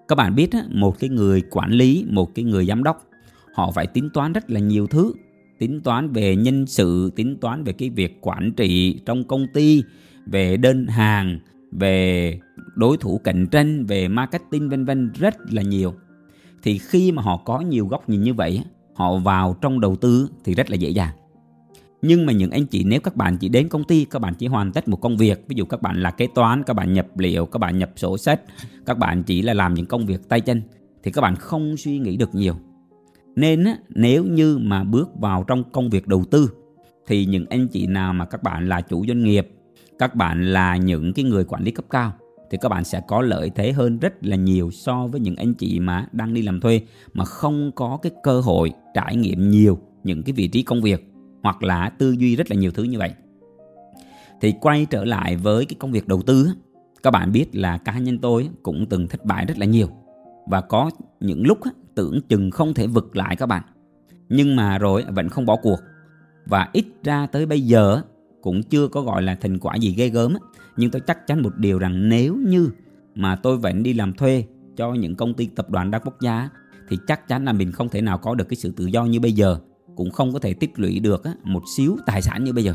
Các 0.09 0.15
bạn 0.17 0.35
biết 0.35 0.51
một 0.71 0.99
cái 0.99 1.11
người 1.11 1.43
quản 1.51 1.71
lý 1.71 2.05
một 2.11 2.35
cái 2.35 2.45
người 2.45 2.67
giám 2.67 2.83
đốc 2.83 3.07
họ 3.55 3.71
phải 3.71 3.87
tính 3.87 4.09
toán 4.15 4.33
rất 4.33 4.51
là 4.51 4.61
nhiều 4.61 4.87
thứ 4.87 5.13
tính 5.61 5.81
toán 5.81 6.13
về 6.13 6.37
nhân 6.37 6.67
sự, 6.67 7.11
tính 7.17 7.37
toán 7.41 7.65
về 7.65 7.73
cái 7.73 7.91
việc 7.91 8.19
quản 8.21 8.53
trị 8.53 9.01
trong 9.07 9.25
công 9.25 9.47
ty, 9.55 9.83
về 10.27 10.57
đơn 10.57 10.87
hàng, 10.87 11.39
về 11.73 12.39
đối 12.75 12.97
thủ 12.97 13.21
cạnh 13.25 13.47
tranh, 13.51 13.87
về 13.87 14.09
marketing, 14.09 14.69
vân 14.69 14.85
vân, 14.85 15.13
rất 15.13 15.37
là 15.51 15.63
nhiều. 15.63 15.95
Thì 16.63 16.79
khi 16.79 17.13
mà 17.13 17.23
họ 17.23 17.37
có 17.37 17.61
nhiều 17.61 17.87
góc 17.87 18.09
nhìn 18.09 18.23
như 18.23 18.35
vậy 18.35 18.61
họ 18.95 19.17
vào 19.17 19.57
trong 19.61 19.81
đầu 19.81 19.97
tư 19.97 20.31
thì 20.45 20.55
rất 20.55 20.71
là 20.71 20.77
dễ 20.77 20.91
dàng. 20.91 21.15
Nhưng 22.03 22.27
mà 22.27 22.33
những 22.33 22.51
anh 22.51 22.67
chị, 22.67 22.85
nếu 22.85 23.01
các 23.01 23.17
bạn 23.17 23.37
chỉ 23.41 23.49
đến 23.49 23.69
công 23.69 23.85
ty, 23.85 24.05
các 24.05 24.19
bạn 24.19 24.35
chỉ 24.35 24.47
hoàn 24.47 24.73
tất 24.73 24.89
một 24.89 25.01
công 25.01 25.17
việc, 25.17 25.45
ví 25.49 25.55
dụ 25.57 25.65
các 25.65 25.83
bạn 25.83 26.03
là 26.03 26.11
kế 26.11 26.27
toán, 26.35 26.63
các 26.63 26.75
bạn 26.75 26.93
nhập 26.93 27.19
liệu, 27.19 27.47
các 27.47 27.59
bạn 27.59 27.79
nhập 27.79 27.91
sổ 27.97 28.19
sách, 28.19 28.41
các 28.87 28.99
bạn 28.99 29.23
chỉ 29.23 29.43
là 29.43 29.55
làm 29.55 29.75
những 29.75 29.87
công 29.87 30.07
việc 30.07 30.29
tay 30.29 30.41
chân, 30.41 30.63
thì 31.03 31.11
các 31.11 31.21
bạn 31.21 31.37
không 31.37 31.77
suy 31.77 31.99
nghĩ 31.99 32.17
được 32.17 32.35
nhiều 32.35 32.55
nên 33.37 33.65
nếu 33.89 34.25
như 34.25 34.59
mà 34.59 34.85
bước 34.85 35.11
vào 35.21 35.45
trong 35.45 35.65
công 35.73 35.91
việc 35.91 36.09
đầu 36.09 36.25
tư, 36.31 36.51
thì 37.07 37.27
những 37.27 37.47
anh 37.51 37.69
chị 37.69 37.87
nào 37.87 38.13
mà 38.13 38.25
các 38.25 38.43
bạn 38.43 38.69
là 38.69 38.81
chủ 38.81 39.07
doanh 39.07 39.25
nghiệp, 39.25 39.49
các 39.99 40.15
bạn 40.15 40.53
là 40.53 40.77
những 40.77 41.13
cái 41.13 41.25
người 41.25 41.45
quản 41.45 41.63
lý 41.63 41.71
cấp 41.71 41.85
cao, 41.91 42.13
thì 42.51 42.59
các 42.61 42.69
bạn 42.69 42.85
sẽ 42.85 43.01
có 43.09 43.23
lợi 43.23 43.51
thế 43.55 43.73
hơn 43.73 43.99
rất 43.99 44.27
là 44.27 44.37
nhiều 44.37 44.71
so 44.71 45.07
với 45.07 45.21
những 45.21 45.37
anh 45.37 45.55
chị 45.55 45.81
mà 45.81 46.07
đang 46.13 46.35
đi 46.35 46.43
làm 46.43 46.61
thuê, 46.61 46.81
mà 47.13 47.25
không 47.25 47.73
có 47.73 47.99
cái 48.03 48.13
cơ 48.23 48.41
hội 48.41 48.73
trải 48.95 49.17
nghiệm 49.17 49.51
nhiều 49.51 49.79
những 50.05 50.23
cái 50.23 50.33
vị 50.33 50.49
trí 50.49 50.63
công 50.63 50.83
việc 50.83 51.13
hoặc 51.43 51.63
là 51.63 51.89
tư 51.89 52.11
duy 52.19 52.37
rất 52.37 52.51
là 52.51 52.57
nhiều 52.57 52.71
thứ 52.71 52.83
như 52.83 52.99
vậy. 52.99 53.11
Thì 54.41 54.53
quay 54.61 54.87
trở 54.91 55.05
lại 55.05 55.37
với 55.37 55.65
cái 55.65 55.77
công 55.79 55.93
việc 55.93 56.09
đầu 56.09 56.23
tư 56.23 56.49
các 57.03 57.11
bạn 57.11 57.33
biết 57.33 57.47
là 57.53 57.79
cá 57.79 57.99
nhân 57.99 58.19
tôi 58.19 58.49
cũng 58.63 58.87
từng 58.87 59.09
thất 59.09 59.25
bại 59.25 59.47
rất 59.47 59.59
là 59.59 59.67
nhiều 59.67 59.89
và 60.47 60.61
có 60.61 60.91
những 61.21 61.47
lúc 61.47 61.59
tưởng 62.01 62.21
chừng 62.29 62.51
không 62.51 62.75
thể 62.75 62.87
vực 62.87 63.17
lại 63.17 63.37
các 63.37 63.47
bạn. 63.47 63.63
Nhưng 64.29 64.57
mà 64.57 64.79
rồi 64.79 65.05
vẫn 65.09 65.29
không 65.29 65.47
bỏ 65.47 65.57
cuộc. 65.63 65.81
Và 66.47 66.69
ít 66.73 66.85
ra 67.05 67.27
tới 67.27 67.47
bây 67.47 67.61
giờ 67.61 68.03
cũng 68.43 68.63
chưa 68.63 68.89
có 68.89 69.03
gọi 69.03 69.23
là 69.23 69.35
thành 69.35 69.59
quả 69.59 69.77
gì 69.77 69.95
ghê 69.95 70.09
gớm 70.09 70.35
nhưng 70.77 70.91
tôi 70.91 71.03
chắc 71.07 71.27
chắn 71.27 71.43
một 71.43 71.57
điều 71.57 71.79
rằng 71.79 72.09
nếu 72.09 72.37
như 72.37 72.71
mà 73.15 73.37
tôi 73.37 73.57
vẫn 73.57 73.83
đi 73.83 73.93
làm 73.93 74.13
thuê 74.13 74.45
cho 74.77 74.95
những 74.95 75.15
công 75.15 75.35
ty 75.35 75.47
tập 75.47 75.71
đoàn 75.71 75.91
đa 75.91 75.99
quốc 75.99 76.21
gia 76.21 76.49
thì 76.89 76.99
chắc 77.07 77.29
chắn 77.29 77.45
là 77.45 77.53
mình 77.53 77.73
không 77.73 77.89
thể 77.89 78.03
nào 78.03 78.19
có 78.19 78.35
được 78.35 78.49
cái 78.49 78.57
sự 78.57 78.73
tự 78.77 78.87
do 78.87 79.05
như 79.05 79.21
bây 79.21 79.33
giờ 79.33 79.59
cũng 79.97 80.11
không 80.11 80.33
có 80.33 80.39
thể 80.39 80.55
tích 80.55 80.71
lũy 80.77 81.01
được 81.01 81.23
một 81.45 81.63
xíu 81.77 81.97
tài 82.07 82.23
sản 82.23 82.45
như 82.45 82.53
bây 82.53 82.65
giờ 82.65 82.75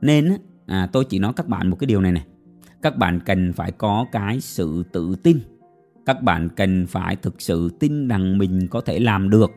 nên 0.00 0.36
à, 0.66 0.88
tôi 0.92 1.04
chỉ 1.04 1.18
nói 1.18 1.32
các 1.36 1.48
bạn 1.48 1.70
một 1.70 1.76
cái 1.80 1.86
điều 1.86 2.00
này 2.00 2.12
này 2.12 2.26
các 2.82 2.96
bạn 2.96 3.20
cần 3.26 3.52
phải 3.52 3.72
có 3.72 4.06
cái 4.12 4.40
sự 4.40 4.82
tự 4.92 5.16
tin 5.22 5.38
các 6.06 6.22
bạn 6.22 6.48
cần 6.56 6.86
phải 6.86 7.16
thực 7.16 7.42
sự 7.42 7.70
tin 7.80 8.08
rằng 8.08 8.38
mình 8.38 8.68
có 8.70 8.80
thể 8.80 8.98
làm 8.98 9.30
được 9.30 9.50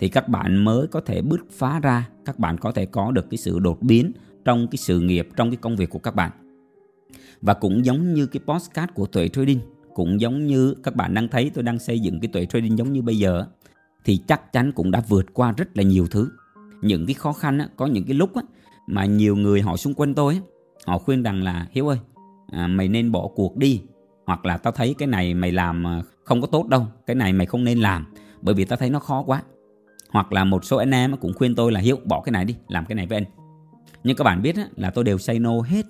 thì 0.00 0.08
các 0.08 0.28
bạn 0.28 0.64
mới 0.64 0.86
có 0.86 1.00
thể 1.00 1.22
bứt 1.22 1.40
phá 1.50 1.80
ra 1.80 2.08
các 2.24 2.38
bạn 2.38 2.58
có 2.58 2.72
thể 2.72 2.86
có 2.86 3.10
được 3.10 3.30
cái 3.30 3.38
sự 3.38 3.58
đột 3.58 3.82
biến 3.82 4.12
trong 4.44 4.66
cái 4.70 4.76
sự 4.76 5.00
nghiệp, 5.00 5.28
trong 5.36 5.50
cái 5.50 5.56
công 5.56 5.76
việc 5.76 5.90
của 5.90 5.98
các 5.98 6.14
bạn. 6.14 6.30
Và 7.42 7.54
cũng 7.54 7.84
giống 7.84 8.14
như 8.14 8.26
cái 8.26 8.40
postcard 8.46 8.92
của 8.94 9.06
Tuệ 9.06 9.28
Trading, 9.28 9.60
cũng 9.94 10.20
giống 10.20 10.46
như 10.46 10.74
các 10.82 10.96
bạn 10.96 11.14
đang 11.14 11.28
thấy 11.28 11.50
tôi 11.54 11.64
đang 11.64 11.78
xây 11.78 12.00
dựng 12.00 12.20
cái 12.20 12.28
Tuệ 12.32 12.46
Trading 12.46 12.78
giống 12.78 12.92
như 12.92 13.02
bây 13.02 13.18
giờ, 13.18 13.46
thì 14.04 14.20
chắc 14.28 14.52
chắn 14.52 14.72
cũng 14.72 14.90
đã 14.90 15.02
vượt 15.08 15.26
qua 15.34 15.54
rất 15.56 15.76
là 15.76 15.82
nhiều 15.82 16.06
thứ. 16.10 16.30
Những 16.82 17.06
cái 17.06 17.14
khó 17.14 17.32
khăn, 17.32 17.58
á, 17.58 17.68
có 17.76 17.86
những 17.86 18.04
cái 18.04 18.14
lúc 18.14 18.34
á, 18.34 18.42
mà 18.86 19.04
nhiều 19.04 19.36
người 19.36 19.60
họ 19.60 19.76
xung 19.76 19.94
quanh 19.94 20.14
tôi, 20.14 20.34
á, 20.34 20.40
họ 20.86 20.98
khuyên 20.98 21.22
rằng 21.22 21.42
là 21.42 21.66
Hiếu 21.70 21.88
ơi, 21.88 21.98
à, 22.52 22.66
mày 22.66 22.88
nên 22.88 23.12
bỏ 23.12 23.28
cuộc 23.34 23.56
đi, 23.56 23.82
hoặc 24.26 24.46
là 24.46 24.56
tao 24.56 24.72
thấy 24.72 24.94
cái 24.98 25.08
này 25.08 25.34
mày 25.34 25.52
làm 25.52 25.84
ờ, 25.84 26.02
không 26.24 26.40
có 26.40 26.46
tốt 26.46 26.68
đâu, 26.68 26.86
cái 27.06 27.14
này 27.14 27.32
mày 27.32 27.46
không 27.46 27.64
nên 27.64 27.80
làm, 27.80 28.06
bởi 28.42 28.54
vì 28.54 28.64
tao 28.64 28.76
thấy 28.76 28.90
nó 28.90 28.98
khó 28.98 29.22
quá. 29.22 29.42
Hoặc 30.10 30.32
là 30.32 30.44
một 30.44 30.64
số 30.64 30.76
anh 30.76 30.90
em 30.90 31.16
cũng 31.16 31.32
khuyên 31.34 31.54
tôi 31.54 31.72
là 31.72 31.80
Hiếu 31.80 31.96
bỏ 32.04 32.20
cái 32.20 32.30
này 32.30 32.44
đi, 32.44 32.56
làm 32.68 32.84
cái 32.86 32.94
này 32.94 33.06
với 33.06 33.18
anh. 33.18 33.24
Nhưng 34.04 34.16
các 34.16 34.24
bạn 34.24 34.42
biết 34.42 34.56
là 34.76 34.90
tôi 34.90 35.04
đều 35.04 35.18
say 35.18 35.38
no 35.38 35.60
hết 35.60 35.86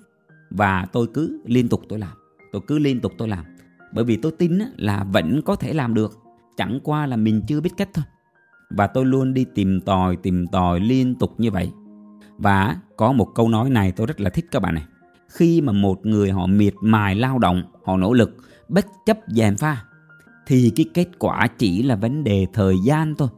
và 0.49 0.85
tôi 0.91 1.07
cứ 1.13 1.41
liên 1.45 1.69
tục 1.69 1.81
tôi 1.89 1.99
làm. 1.99 2.13
Tôi 2.51 2.61
cứ 2.67 2.79
liên 2.79 2.99
tục 2.99 3.13
tôi 3.17 3.27
làm. 3.27 3.45
Bởi 3.91 4.05
vì 4.05 4.17
tôi 4.17 4.31
tin 4.31 4.59
là 4.77 5.03
vẫn 5.03 5.41
có 5.41 5.55
thể 5.55 5.73
làm 5.73 5.93
được. 5.93 6.17
Chẳng 6.57 6.79
qua 6.83 7.05
là 7.05 7.15
mình 7.15 7.41
chưa 7.47 7.61
biết 7.61 7.69
cách 7.77 7.89
thôi. 7.93 8.05
Và 8.69 8.87
tôi 8.87 9.05
luôn 9.05 9.33
đi 9.33 9.45
tìm 9.55 9.81
tòi, 9.81 10.15
tìm 10.15 10.47
tòi 10.47 10.79
liên 10.79 11.15
tục 11.15 11.33
như 11.37 11.51
vậy. 11.51 11.71
Và 12.37 12.77
có 12.97 13.11
một 13.11 13.27
câu 13.35 13.49
nói 13.49 13.69
này 13.69 13.91
tôi 13.91 14.07
rất 14.07 14.21
là 14.21 14.29
thích 14.29 14.45
các 14.51 14.61
bạn 14.61 14.75
này. 14.75 14.83
Khi 15.29 15.61
mà 15.61 15.73
một 15.73 16.05
người 16.05 16.31
họ 16.31 16.47
miệt 16.47 16.73
mài 16.81 17.15
lao 17.15 17.39
động, 17.39 17.63
họ 17.85 17.97
nỗ 17.97 18.13
lực, 18.13 18.35
bất 18.69 18.85
chấp 19.05 19.17
giàn 19.27 19.57
pha, 19.57 19.83
thì 20.47 20.71
cái 20.75 20.85
kết 20.93 21.07
quả 21.19 21.47
chỉ 21.47 21.83
là 21.83 21.95
vấn 21.95 22.23
đề 22.23 22.47
thời 22.53 22.75
gian 22.85 23.15
thôi. 23.15 23.29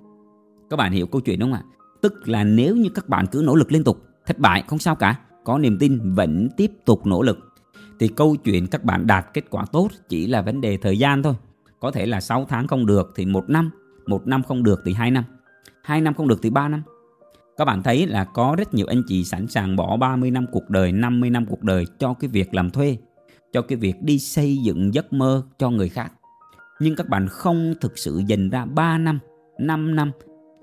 Các 0.70 0.78
bạn 0.78 0.92
hiểu 0.92 1.08
câu 1.08 1.22
chuyện 1.22 1.40
đúng 1.40 1.52
không 1.52 1.60
ạ? 1.60 1.78
Tức 2.02 2.28
là 2.28 2.44
nếu 2.44 2.76
như 2.76 2.90
các 2.90 3.10
bạn 3.10 3.26
cứ 3.28 3.42
nỗ 3.46 3.56
lực 3.56 3.72
liên 3.72 3.84
tục, 3.84 4.04
thất 4.26 4.40
bại 4.40 4.64
không 4.68 4.80
sao 4.80 4.96
cả, 4.96 5.20
có 5.44 5.58
niềm 5.58 5.78
tin 5.80 6.14
vẫn 6.14 6.50
tiếp 6.58 6.72
tục 6.86 7.06
nỗ 7.06 7.22
lực 7.22 7.48
thì 8.00 8.08
câu 8.08 8.36
chuyện 8.36 8.68
các 8.68 8.84
bạn 8.84 9.08
đạt 9.08 9.26
kết 9.34 9.44
quả 9.50 9.66
tốt 9.72 9.90
chỉ 10.10 10.28
là 10.28 10.42
vấn 10.42 10.62
đề 10.62 10.78
thời 10.78 11.00
gian 11.00 11.24
thôi. 11.24 11.34
Có 11.80 11.92
thể 11.92 12.06
là 12.06 12.22
6 12.22 12.46
tháng 12.50 12.68
không 12.68 12.86
được 12.86 13.14
thì 13.16 13.26
một 13.26 13.50
năm, 13.50 13.70
một 14.06 14.28
năm 14.28 14.44
không 14.44 14.64
được 14.64 14.82
thì 14.86 14.94
2 14.94 15.12
năm, 15.12 15.24
2 15.84 16.02
năm 16.02 16.14
không 16.14 16.28
được 16.28 16.40
thì 16.42 16.50
3 16.50 16.68
năm. 16.68 16.82
Các 17.58 17.66
bạn 17.66 17.84
thấy 17.84 18.08
là 18.08 18.24
có 18.24 18.56
rất 18.58 18.74
nhiều 18.74 18.86
anh 18.90 19.04
chị 19.08 19.24
sẵn 19.24 19.48
sàng 19.48 19.76
bỏ 19.76 19.98
30 19.98 20.32
năm 20.32 20.46
cuộc 20.52 20.70
đời, 20.70 20.92
50 20.92 21.30
năm 21.30 21.46
cuộc 21.46 21.64
đời 21.64 21.86
cho 22.00 22.14
cái 22.14 22.30
việc 22.30 22.54
làm 22.54 22.70
thuê, 22.70 22.98
cho 23.54 23.62
cái 23.62 23.78
việc 23.78 24.02
đi 24.02 24.20
xây 24.20 24.58
dựng 24.58 24.94
giấc 24.94 25.14
mơ 25.14 25.44
cho 25.60 25.70
người 25.70 25.90
khác. 25.90 26.14
Nhưng 26.80 26.96
các 26.96 27.10
bạn 27.10 27.28
không 27.28 27.74
thực 27.82 27.98
sự 27.98 28.22
dành 28.28 28.50
ra 28.50 28.66
3 28.66 28.98
năm, 28.98 29.20
5 29.60 29.96
năm 29.96 30.12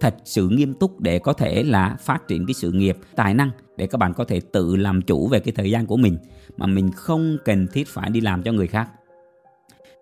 thật 0.00 0.14
sự 0.24 0.48
nghiêm 0.48 0.74
túc 0.74 1.00
để 1.00 1.18
có 1.18 1.32
thể 1.32 1.62
là 1.62 1.96
phát 2.00 2.28
triển 2.28 2.46
cái 2.46 2.54
sự 2.54 2.72
nghiệp 2.72 2.98
tài 3.16 3.34
năng 3.34 3.50
để 3.76 3.86
các 3.86 3.98
bạn 3.98 4.14
có 4.14 4.24
thể 4.24 4.40
tự 4.52 4.76
làm 4.76 5.02
chủ 5.02 5.28
về 5.28 5.40
cái 5.40 5.52
thời 5.56 5.70
gian 5.70 5.86
của 5.86 5.96
mình 5.96 6.18
mà 6.56 6.66
mình 6.66 6.90
không 6.92 7.36
cần 7.44 7.66
thiết 7.72 7.88
phải 7.88 8.10
đi 8.10 8.20
làm 8.20 8.42
cho 8.42 8.52
người 8.52 8.66
khác 8.66 8.88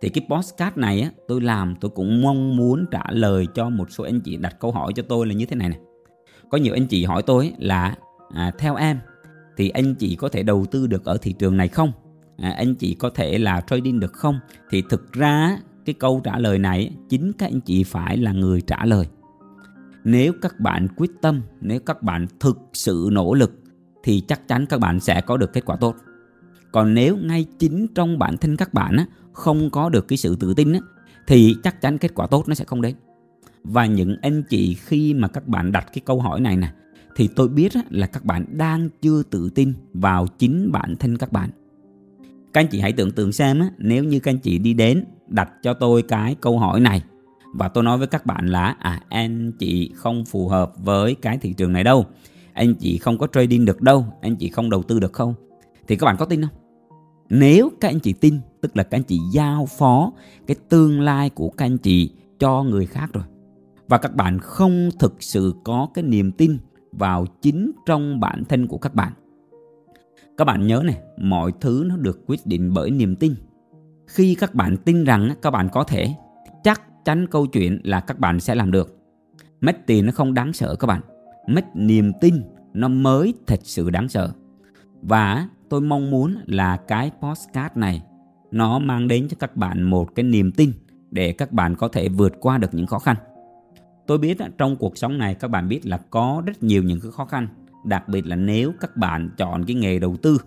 thì 0.01 0.09
cái 0.09 0.27
postcard 0.31 0.77
này 0.77 1.01
á, 1.01 1.11
tôi 1.29 1.41
làm 1.41 1.75
tôi 1.81 1.91
cũng 1.91 2.23
mong 2.23 2.57
muốn 2.57 2.87
trả 2.91 3.05
lời 3.11 3.47
cho 3.55 3.69
một 3.69 3.91
số 3.91 4.05
anh 4.05 4.21
chị 4.21 4.37
đặt 4.37 4.57
câu 4.61 4.73
hỏi 4.73 4.93
cho 4.97 5.03
tôi 5.09 5.27
là 5.27 5.35
như 5.35 5.47
thế 5.47 5.57
này 5.57 5.69
này 5.69 5.79
có 6.53 6.59
nhiều 6.59 6.75
anh 6.75 6.87
chị 6.87 7.05
hỏi 7.05 7.23
tôi 7.23 7.53
là 7.59 7.95
à, 8.35 8.53
theo 8.59 8.77
em 8.77 8.99
thì 9.57 9.69
anh 9.69 9.95
chị 9.95 10.17
có 10.17 10.29
thể 10.29 10.43
đầu 10.43 10.67
tư 10.71 10.87
được 10.87 11.05
ở 11.05 11.17
thị 11.17 11.33
trường 11.33 11.57
này 11.57 11.69
không? 11.69 11.93
À, 12.37 12.55
anh 12.57 12.75
chị 12.75 12.95
có 12.95 13.11
thể 13.11 13.39
là 13.39 13.61
trading 13.61 14.01
được 14.01 14.13
không? 14.13 14.39
Thì 14.71 14.83
thực 14.91 15.13
ra 15.13 15.59
cái 15.85 15.95
câu 15.95 16.21
trả 16.25 16.39
lời 16.39 16.59
này 16.59 16.97
chính 17.09 17.33
các 17.33 17.47
anh 17.47 17.61
chị 17.61 17.85
phải 17.85 18.17
là 18.17 18.33
người 18.33 18.61
trả 18.61 18.85
lời. 18.85 19.07
Nếu 20.05 20.33
các 20.43 20.61
bạn 20.61 20.89
quyết 20.97 21.11
tâm 21.23 21.43
nếu 21.61 21.81
các 21.81 22.03
bạn 22.03 22.27
thực 22.41 22.59
sự 22.73 23.09
nỗ 23.13 23.35
lực 23.35 23.53
thì 24.03 24.23
chắc 24.29 24.49
chắn 24.49 24.67
các 24.67 24.81
bạn 24.81 25.01
sẽ 25.01 25.21
có 25.21 25.37
được 25.37 25.53
kết 25.53 25.65
quả 25.65 25.77
tốt. 25.77 25.97
Còn 26.73 26.95
nếu 26.95 27.17
ngay 27.17 27.47
chính 27.59 27.87
trong 27.95 28.19
bản 28.19 28.37
thân 28.37 28.57
các 28.57 28.75
bạn 28.75 28.97
á, 28.97 29.07
không 29.33 29.71
có 29.71 29.89
được 29.89 30.09
cái 30.09 30.17
sự 30.17 30.37
tự 30.41 30.55
tin 30.55 30.73
á, 30.73 30.81
thì 31.27 31.57
chắc 31.63 31.81
chắn 31.81 31.99
kết 31.99 32.15
quả 32.15 32.27
tốt 32.27 32.49
nó 32.49 32.55
sẽ 32.55 32.65
không 32.65 32.83
đến 32.83 32.95
và 33.65 33.87
những 33.87 34.17
anh 34.23 34.43
chị 34.43 34.75
khi 34.75 35.15
mà 35.15 35.29
các 35.29 35.49
bạn 35.49 35.73
đặt 35.73 35.87
cái 35.93 36.03
câu 36.05 36.21
hỏi 36.21 36.41
này 36.41 36.57
nè 36.57 36.73
thì 37.17 37.29
tôi 37.37 37.49
biết 37.49 37.73
là 37.91 38.07
các 38.07 38.25
bạn 38.25 38.45
đang 38.51 38.89
chưa 39.03 39.23
tự 39.23 39.51
tin 39.51 39.75
vào 39.93 40.27
chính 40.27 40.73
bản 40.73 40.97
thân 40.97 41.17
các 41.17 41.33
bạn. 41.33 41.51
Các 42.53 42.61
anh 42.61 42.67
chị 42.67 42.81
hãy 42.81 42.93
tưởng 42.93 43.11
tượng 43.11 43.33
xem 43.33 43.61
á, 43.61 43.71
nếu 43.79 44.05
như 44.05 44.21
các 44.21 44.31
anh 44.31 44.39
chị 44.39 44.59
đi 44.59 44.75
đến 44.75 45.05
đặt 45.29 45.51
cho 45.63 45.75
tôi 45.75 46.03
cái 46.03 46.37
câu 46.41 46.59
hỏi 46.59 46.81
này 46.81 47.03
và 47.55 47.69
tôi 47.69 47.85
nói 47.85 47.99
với 47.99 48.07
các 48.07 48.27
bạn 48.27 48.47
là 48.47 48.77
à 48.79 49.01
anh 49.09 49.53
chị 49.53 49.91
không 49.95 50.25
phù 50.25 50.49
hợp 50.49 50.73
với 50.85 51.15
cái 51.15 51.39
thị 51.39 51.53
trường 51.53 51.73
này 51.73 51.85
đâu. 51.85 52.07
Anh 52.53 52.75
chị 52.75 52.99
không 52.99 53.19
có 53.19 53.27
trading 53.27 53.65
được 53.65 53.83
đâu. 53.83 54.07
Anh 54.21 54.37
chị 54.37 54.49
không 54.49 54.71
đầu 54.71 54.83
tư 54.83 55.01
được 55.01 55.13
không? 55.13 55.35
Thì 55.89 55.97
các 55.97 56.05
bạn 56.05 56.17
có 56.19 56.25
tin 56.25 56.43
không? 56.43 56.51
Nếu 57.31 57.71
các 57.81 57.89
anh 57.89 58.01
chị 58.01 58.13
tin 58.13 58.41
tức 58.61 58.77
là 58.77 58.83
các 58.83 58.99
anh 58.99 59.03
chị 59.03 59.19
giao 59.33 59.67
phó 59.67 60.13
cái 60.47 60.57
tương 60.69 61.01
lai 61.01 61.31
của 61.31 61.51
các 61.51 61.67
anh 61.67 61.79
chị 61.79 62.11
cho 62.39 62.63
người 62.63 62.87
khác 62.87 63.13
rồi 63.13 63.25
và 63.93 63.99
các 63.99 64.15
bạn 64.15 64.39
không 64.39 64.89
thực 64.99 65.23
sự 65.23 65.55
có 65.65 65.89
cái 65.95 66.05
niềm 66.05 66.33
tin 66.33 66.59
vào 66.93 67.27
chính 67.43 67.73
trong 67.87 68.21
bản 68.21 68.43
thân 68.49 68.67
của 68.67 68.79
các 68.79 68.95
bạn 68.95 69.13
các 70.39 70.45
bạn 70.45 70.67
nhớ 70.67 70.83
này, 70.85 70.99
mọi 71.19 71.53
thứ 71.61 71.85
nó 71.87 71.97
được 71.97 72.27
quyết 72.27 72.41
định 72.45 72.73
bởi 72.75 72.91
niềm 72.91 73.17
tin 73.17 73.35
khi 74.07 74.35
các 74.35 74.55
bạn 74.55 74.77
tin 74.77 75.05
rằng 75.05 75.35
các 75.43 75.51
bạn 75.51 75.69
có 75.73 75.85
thể, 75.85 76.15
chắc 76.65 77.05
chắn 77.05 77.27
câu 77.27 77.47
chuyện 77.47 77.81
là 77.85 78.01
các 78.01 78.19
bạn 78.19 78.41
sẽ 78.41 78.55
làm 78.55 78.71
được. 78.71 78.97
Mất 79.61 79.77
tiền 79.87 80.07
nó 80.07 80.13
không 80.13 80.35
đáng 80.35 80.53
sợ 80.53 80.77
các 80.77 80.87
bạn. 80.87 81.01
Mất 81.49 81.65
niềm 81.75 82.13
tin 82.21 82.43
nó 82.73 82.89
mới 82.89 83.35
thật 83.47 83.61
sự 83.63 83.91
đáng 83.91 84.09
sợ. 84.09 84.33
Và 85.03 85.49
tôi 85.69 85.81
mong 85.81 86.11
muốn 86.11 86.37
là 86.47 86.77
cái 86.77 87.11
postcard 87.21 87.77
này, 87.77 88.03
nó 88.51 88.79
mang 88.79 89.09
đến 89.09 89.29
cho 89.29 89.37
các 89.41 89.57
bạn 89.57 89.83
một 89.83 90.15
cái 90.15 90.25
niềm 90.25 90.53
tin 90.53 90.73
để 91.11 91.33
các 91.33 91.53
bạn 91.53 91.75
có 91.75 91.89
thể 91.89 92.09
vượt 92.09 92.33
qua 92.41 92.59
được 92.59 92.75
những 92.75 92.87
khó 92.87 92.99
khăn. 92.99 93.17
Tôi 94.07 94.19
biết 94.19 94.39
trong 94.59 94.77
cuộc 94.77 94.99
sống 94.99 95.19
này 95.19 95.35
các 95.35 95.49
bạn 95.49 95.69
biết 95.69 95.87
là 95.87 95.97
có 96.11 96.43
rất 96.47 96.63
nhiều 96.63 96.83
những 96.83 97.01
cái 97.01 97.11
khó 97.11 97.25
khăn. 97.25 97.49
Đặc 97.85 98.09
biệt 98.09 98.27
là 98.27 98.37
nếu 98.37 98.73
các 98.81 98.97
bạn 98.97 99.31
chọn 99.37 99.65
cái 99.65 99.77
nghề 99.77 99.99
đầu 99.99 100.17
tư 100.23 100.39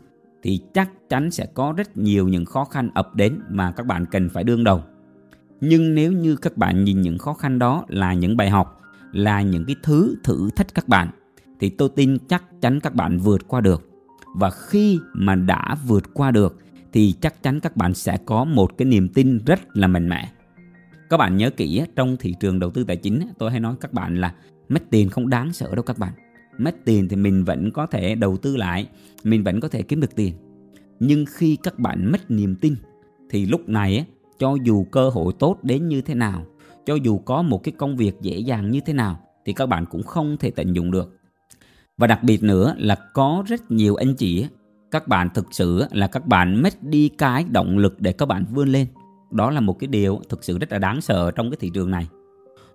thì 0.44 0.62
chắc 0.74 0.90
chắn 1.10 1.32
sẽ 1.32 1.46
có 1.54 1.74
rất 1.78 1.98
nhiều 1.98 2.28
những 2.28 2.46
khó 2.46 2.66
khăn 2.66 2.90
ập 2.94 3.16
đến 3.16 3.40
mà 3.50 3.72
các 3.72 3.86
bạn 3.86 4.06
cần 4.06 4.30
phải 4.30 4.44
đương 4.44 4.64
đầu. 4.64 4.84
Nhưng 5.62 5.96
nếu 5.96 6.12
như 6.12 6.36
các 6.36 6.58
bạn 6.58 6.84
nhìn 6.84 7.02
những 7.02 7.18
khó 7.18 7.34
khăn 7.34 7.60
đó 7.60 7.86
là 7.88 8.14
những 8.14 8.38
bài 8.38 8.50
học, 8.50 8.82
là 9.12 9.42
những 9.42 9.66
cái 9.66 9.76
thứ 9.84 10.16
thử 10.24 10.50
thách 10.56 10.74
các 10.74 10.88
bạn, 10.88 11.10
thì 11.60 11.70
tôi 11.70 11.90
tin 11.96 12.18
chắc 12.28 12.44
chắn 12.62 12.80
các 12.80 12.96
bạn 12.96 13.18
vượt 13.18 13.48
qua 13.48 13.62
được. 13.62 13.90
Và 14.36 14.50
khi 14.50 15.00
mà 15.14 15.36
đã 15.36 15.78
vượt 15.88 16.14
qua 16.14 16.32
được 16.32 16.58
thì 16.94 17.14
chắc 17.22 17.44
chắn 17.44 17.60
các 17.60 17.78
bạn 17.78 17.94
sẽ 17.94 18.18
có 18.26 18.44
một 18.44 18.78
cái 18.78 18.86
niềm 18.86 19.10
tin 19.10 19.40
rất 19.46 19.60
là 19.74 19.88
mạnh 19.88 20.10
mẽ. 20.10 20.32
Các 21.10 21.18
bạn 21.18 21.38
nhớ 21.38 21.50
kỹ 21.50 21.82
trong 21.96 22.18
thị 22.18 22.36
trường 22.40 22.60
đầu 22.60 22.72
tư 22.72 22.84
tài 22.84 22.98
chính 22.98 23.28
tôi 23.38 23.52
hay 23.52 23.60
nói 23.60 23.76
các 23.82 23.94
bạn 23.94 24.22
là 24.22 24.36
mất 24.70 24.84
tiền 24.90 25.10
không 25.10 25.30
đáng 25.30 25.54
sợ 25.54 25.76
đâu 25.76 25.84
các 25.84 25.98
bạn. 25.98 26.14
Mất 26.58 26.76
tiền 26.86 27.08
thì 27.10 27.16
mình 27.16 27.44
vẫn 27.44 27.72
có 27.72 27.86
thể 27.86 28.16
đầu 28.16 28.38
tư 28.38 28.58
lại, 28.58 28.88
mình 29.24 29.44
vẫn 29.44 29.60
có 29.60 29.68
thể 29.68 29.82
kiếm 29.82 30.02
được 30.02 30.16
tiền. 30.16 30.34
Nhưng 31.00 31.26
khi 31.30 31.58
các 31.64 31.80
bạn 31.80 32.12
mất 32.12 32.32
niềm 32.32 32.56
tin 32.56 32.76
thì 33.30 33.46
lúc 33.46 33.70
này 33.70 34.06
cho 34.40 34.56
dù 34.64 34.84
cơ 34.84 35.10
hội 35.10 35.34
tốt 35.40 35.58
đến 35.64 35.88
như 35.88 36.02
thế 36.02 36.16
nào, 36.16 36.46
cho 36.86 36.96
dù 36.96 37.18
có 37.18 37.42
một 37.42 37.64
cái 37.64 37.72
công 37.78 37.98
việc 37.98 38.16
dễ 38.22 38.38
dàng 38.38 38.72
như 38.72 38.80
thế 38.86 38.94
nào 38.94 39.20
thì 39.46 39.54
các 39.54 39.66
bạn 39.66 39.86
cũng 39.86 40.04
không 40.04 40.38
thể 40.38 40.52
tận 40.52 40.76
dụng 40.76 40.92
được. 40.92 41.20
Và 41.98 42.08
đặc 42.08 42.24
biệt 42.24 42.44
nữa 42.44 42.76
là 42.78 42.96
có 43.14 43.44
rất 43.48 43.72
nhiều 43.72 43.96
anh 43.96 44.16
chị 44.16 44.48
các 44.92 45.08
bạn 45.08 45.30
thực 45.34 45.48
sự 45.52 45.86
là 45.92 46.08
các 46.08 46.28
bạn 46.28 46.62
mất 46.62 46.84
đi 46.84 47.10
cái 47.10 47.46
động 47.52 47.78
lực 47.78 48.02
để 48.02 48.14
các 48.14 48.26
bạn 48.26 48.46
vươn 48.52 48.70
lên. 48.70 48.88
Đó 49.32 49.52
là 49.52 49.60
một 49.60 49.80
cái 49.80 49.88
điều 49.88 50.22
thực 50.30 50.44
sự 50.44 50.58
rất 50.58 50.72
là 50.72 50.80
đáng 50.80 51.02
sợ 51.02 51.32
trong 51.32 51.50
cái 51.50 51.58
thị 51.60 51.72
trường 51.74 51.92
này. 51.92 52.08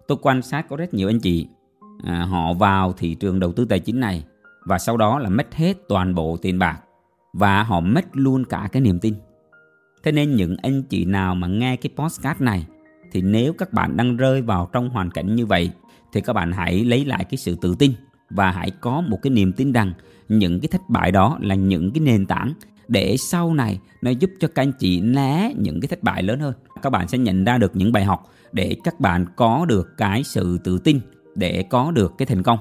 Tôi 0.08 0.18
quan 0.22 0.42
sát 0.42 0.68
có 0.68 0.76
rất 0.76 0.94
nhiều 0.94 1.08
anh 1.08 1.20
chị 1.20 1.48
à, 2.04 2.24
họ 2.24 2.52
vào 2.52 2.92
thị 2.92 3.14
trường 3.14 3.40
đầu 3.40 3.52
tư 3.52 3.64
tài 3.64 3.80
chính 3.80 4.00
này 4.00 4.24
và 4.64 4.78
sau 4.78 4.96
đó 4.96 5.18
là 5.18 5.28
mất 5.28 5.54
hết 5.54 5.76
toàn 5.88 6.14
bộ 6.14 6.36
tiền 6.36 6.58
bạc 6.58 6.80
và 7.32 7.62
họ 7.62 7.80
mất 7.80 8.04
luôn 8.12 8.44
cả 8.44 8.68
cái 8.72 8.82
niềm 8.82 8.98
tin. 8.98 9.14
Thế 10.02 10.12
nên 10.12 10.36
những 10.36 10.56
anh 10.62 10.82
chị 10.82 11.04
nào 11.04 11.34
mà 11.34 11.46
nghe 11.46 11.76
cái 11.76 11.90
podcast 11.96 12.40
này 12.40 12.66
thì 13.12 13.22
nếu 13.22 13.52
các 13.52 13.72
bạn 13.72 13.96
đang 13.96 14.16
rơi 14.16 14.42
vào 14.42 14.68
trong 14.72 14.88
hoàn 14.88 15.10
cảnh 15.10 15.36
như 15.36 15.46
vậy 15.46 15.70
thì 16.12 16.20
các 16.20 16.32
bạn 16.32 16.52
hãy 16.52 16.84
lấy 16.84 17.04
lại 17.04 17.24
cái 17.24 17.38
sự 17.38 17.56
tự 17.60 17.74
tin 17.78 17.92
và 18.30 18.50
hãy 18.50 18.70
có 18.70 19.00
một 19.00 19.18
cái 19.22 19.30
niềm 19.30 19.52
tin 19.52 19.72
rằng 19.72 19.92
những 20.28 20.60
cái 20.60 20.68
thất 20.68 20.80
bại 20.88 21.12
đó 21.12 21.38
là 21.40 21.54
những 21.54 21.90
cái 21.92 22.00
nền 22.00 22.26
tảng 22.26 22.54
để 22.90 23.16
sau 23.16 23.54
này 23.54 23.80
nó 24.02 24.10
giúp 24.10 24.30
cho 24.40 24.48
các 24.48 24.62
anh 24.62 24.72
chị 24.72 25.00
né 25.00 25.52
những 25.56 25.80
cái 25.80 25.88
thất 25.88 26.02
bại 26.02 26.22
lớn 26.22 26.40
hơn. 26.40 26.54
Các 26.82 26.90
bạn 26.90 27.08
sẽ 27.08 27.18
nhận 27.18 27.44
ra 27.44 27.58
được 27.58 27.76
những 27.76 27.92
bài 27.92 28.04
học 28.04 28.30
để 28.52 28.76
các 28.84 29.00
bạn 29.00 29.26
có 29.36 29.64
được 29.68 29.88
cái 29.96 30.24
sự 30.24 30.58
tự 30.64 30.78
tin 30.78 31.00
để 31.34 31.64
có 31.70 31.90
được 31.90 32.14
cái 32.18 32.26
thành 32.26 32.42
công. 32.42 32.58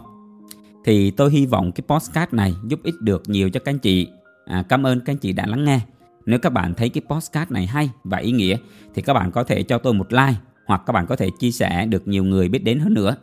Thì 0.85 1.11
tôi 1.11 1.31
hy 1.31 1.45
vọng 1.45 1.71
cái 1.71 1.83
podcast 1.87 2.33
này 2.33 2.53
giúp 2.67 2.79
ích 2.83 3.01
được 3.01 3.23
nhiều 3.27 3.49
cho 3.49 3.59
các 3.59 3.71
anh 3.71 3.79
chị. 3.79 4.07
À, 4.45 4.63
cảm 4.69 4.83
ơn 4.83 4.99
các 4.99 5.13
anh 5.13 5.17
chị 5.17 5.33
đã 5.33 5.45
lắng 5.45 5.65
nghe. 5.65 5.79
Nếu 6.25 6.39
các 6.39 6.53
bạn 6.53 6.73
thấy 6.73 6.89
cái 6.89 7.01
postcard 7.09 7.51
này 7.51 7.65
hay 7.65 7.89
và 8.03 8.17
ý 8.17 8.31
nghĩa 8.31 8.57
thì 8.95 9.01
các 9.01 9.13
bạn 9.13 9.31
có 9.31 9.43
thể 9.43 9.63
cho 9.63 9.77
tôi 9.77 9.93
một 9.93 10.13
like 10.13 10.35
hoặc 10.65 10.81
các 10.85 10.93
bạn 10.93 11.07
có 11.07 11.15
thể 11.15 11.29
chia 11.39 11.51
sẻ 11.51 11.85
được 11.85 12.07
nhiều 12.07 12.23
người 12.23 12.49
biết 12.49 12.63
đến 12.63 12.79
hơn 12.79 12.93
nữa. 12.93 13.15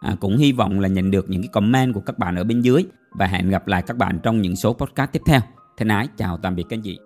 À, 0.00 0.16
cũng 0.20 0.36
hy 0.36 0.52
vọng 0.52 0.80
là 0.80 0.88
nhận 0.88 1.10
được 1.10 1.30
những 1.30 1.42
cái 1.42 1.48
comment 1.48 1.94
của 1.94 2.00
các 2.00 2.18
bạn 2.18 2.36
ở 2.36 2.44
bên 2.44 2.60
dưới 2.60 2.84
và 3.10 3.26
hẹn 3.26 3.50
gặp 3.50 3.68
lại 3.68 3.82
các 3.82 3.96
bạn 3.96 4.18
trong 4.22 4.40
những 4.40 4.56
số 4.56 4.72
podcast 4.72 5.12
tiếp 5.12 5.22
theo. 5.26 5.40
Thân 5.76 5.88
ái 5.88 6.08
chào 6.16 6.36
tạm 6.36 6.54
biệt 6.54 6.64
các 6.68 6.76
anh 6.76 6.82
chị. 6.82 6.98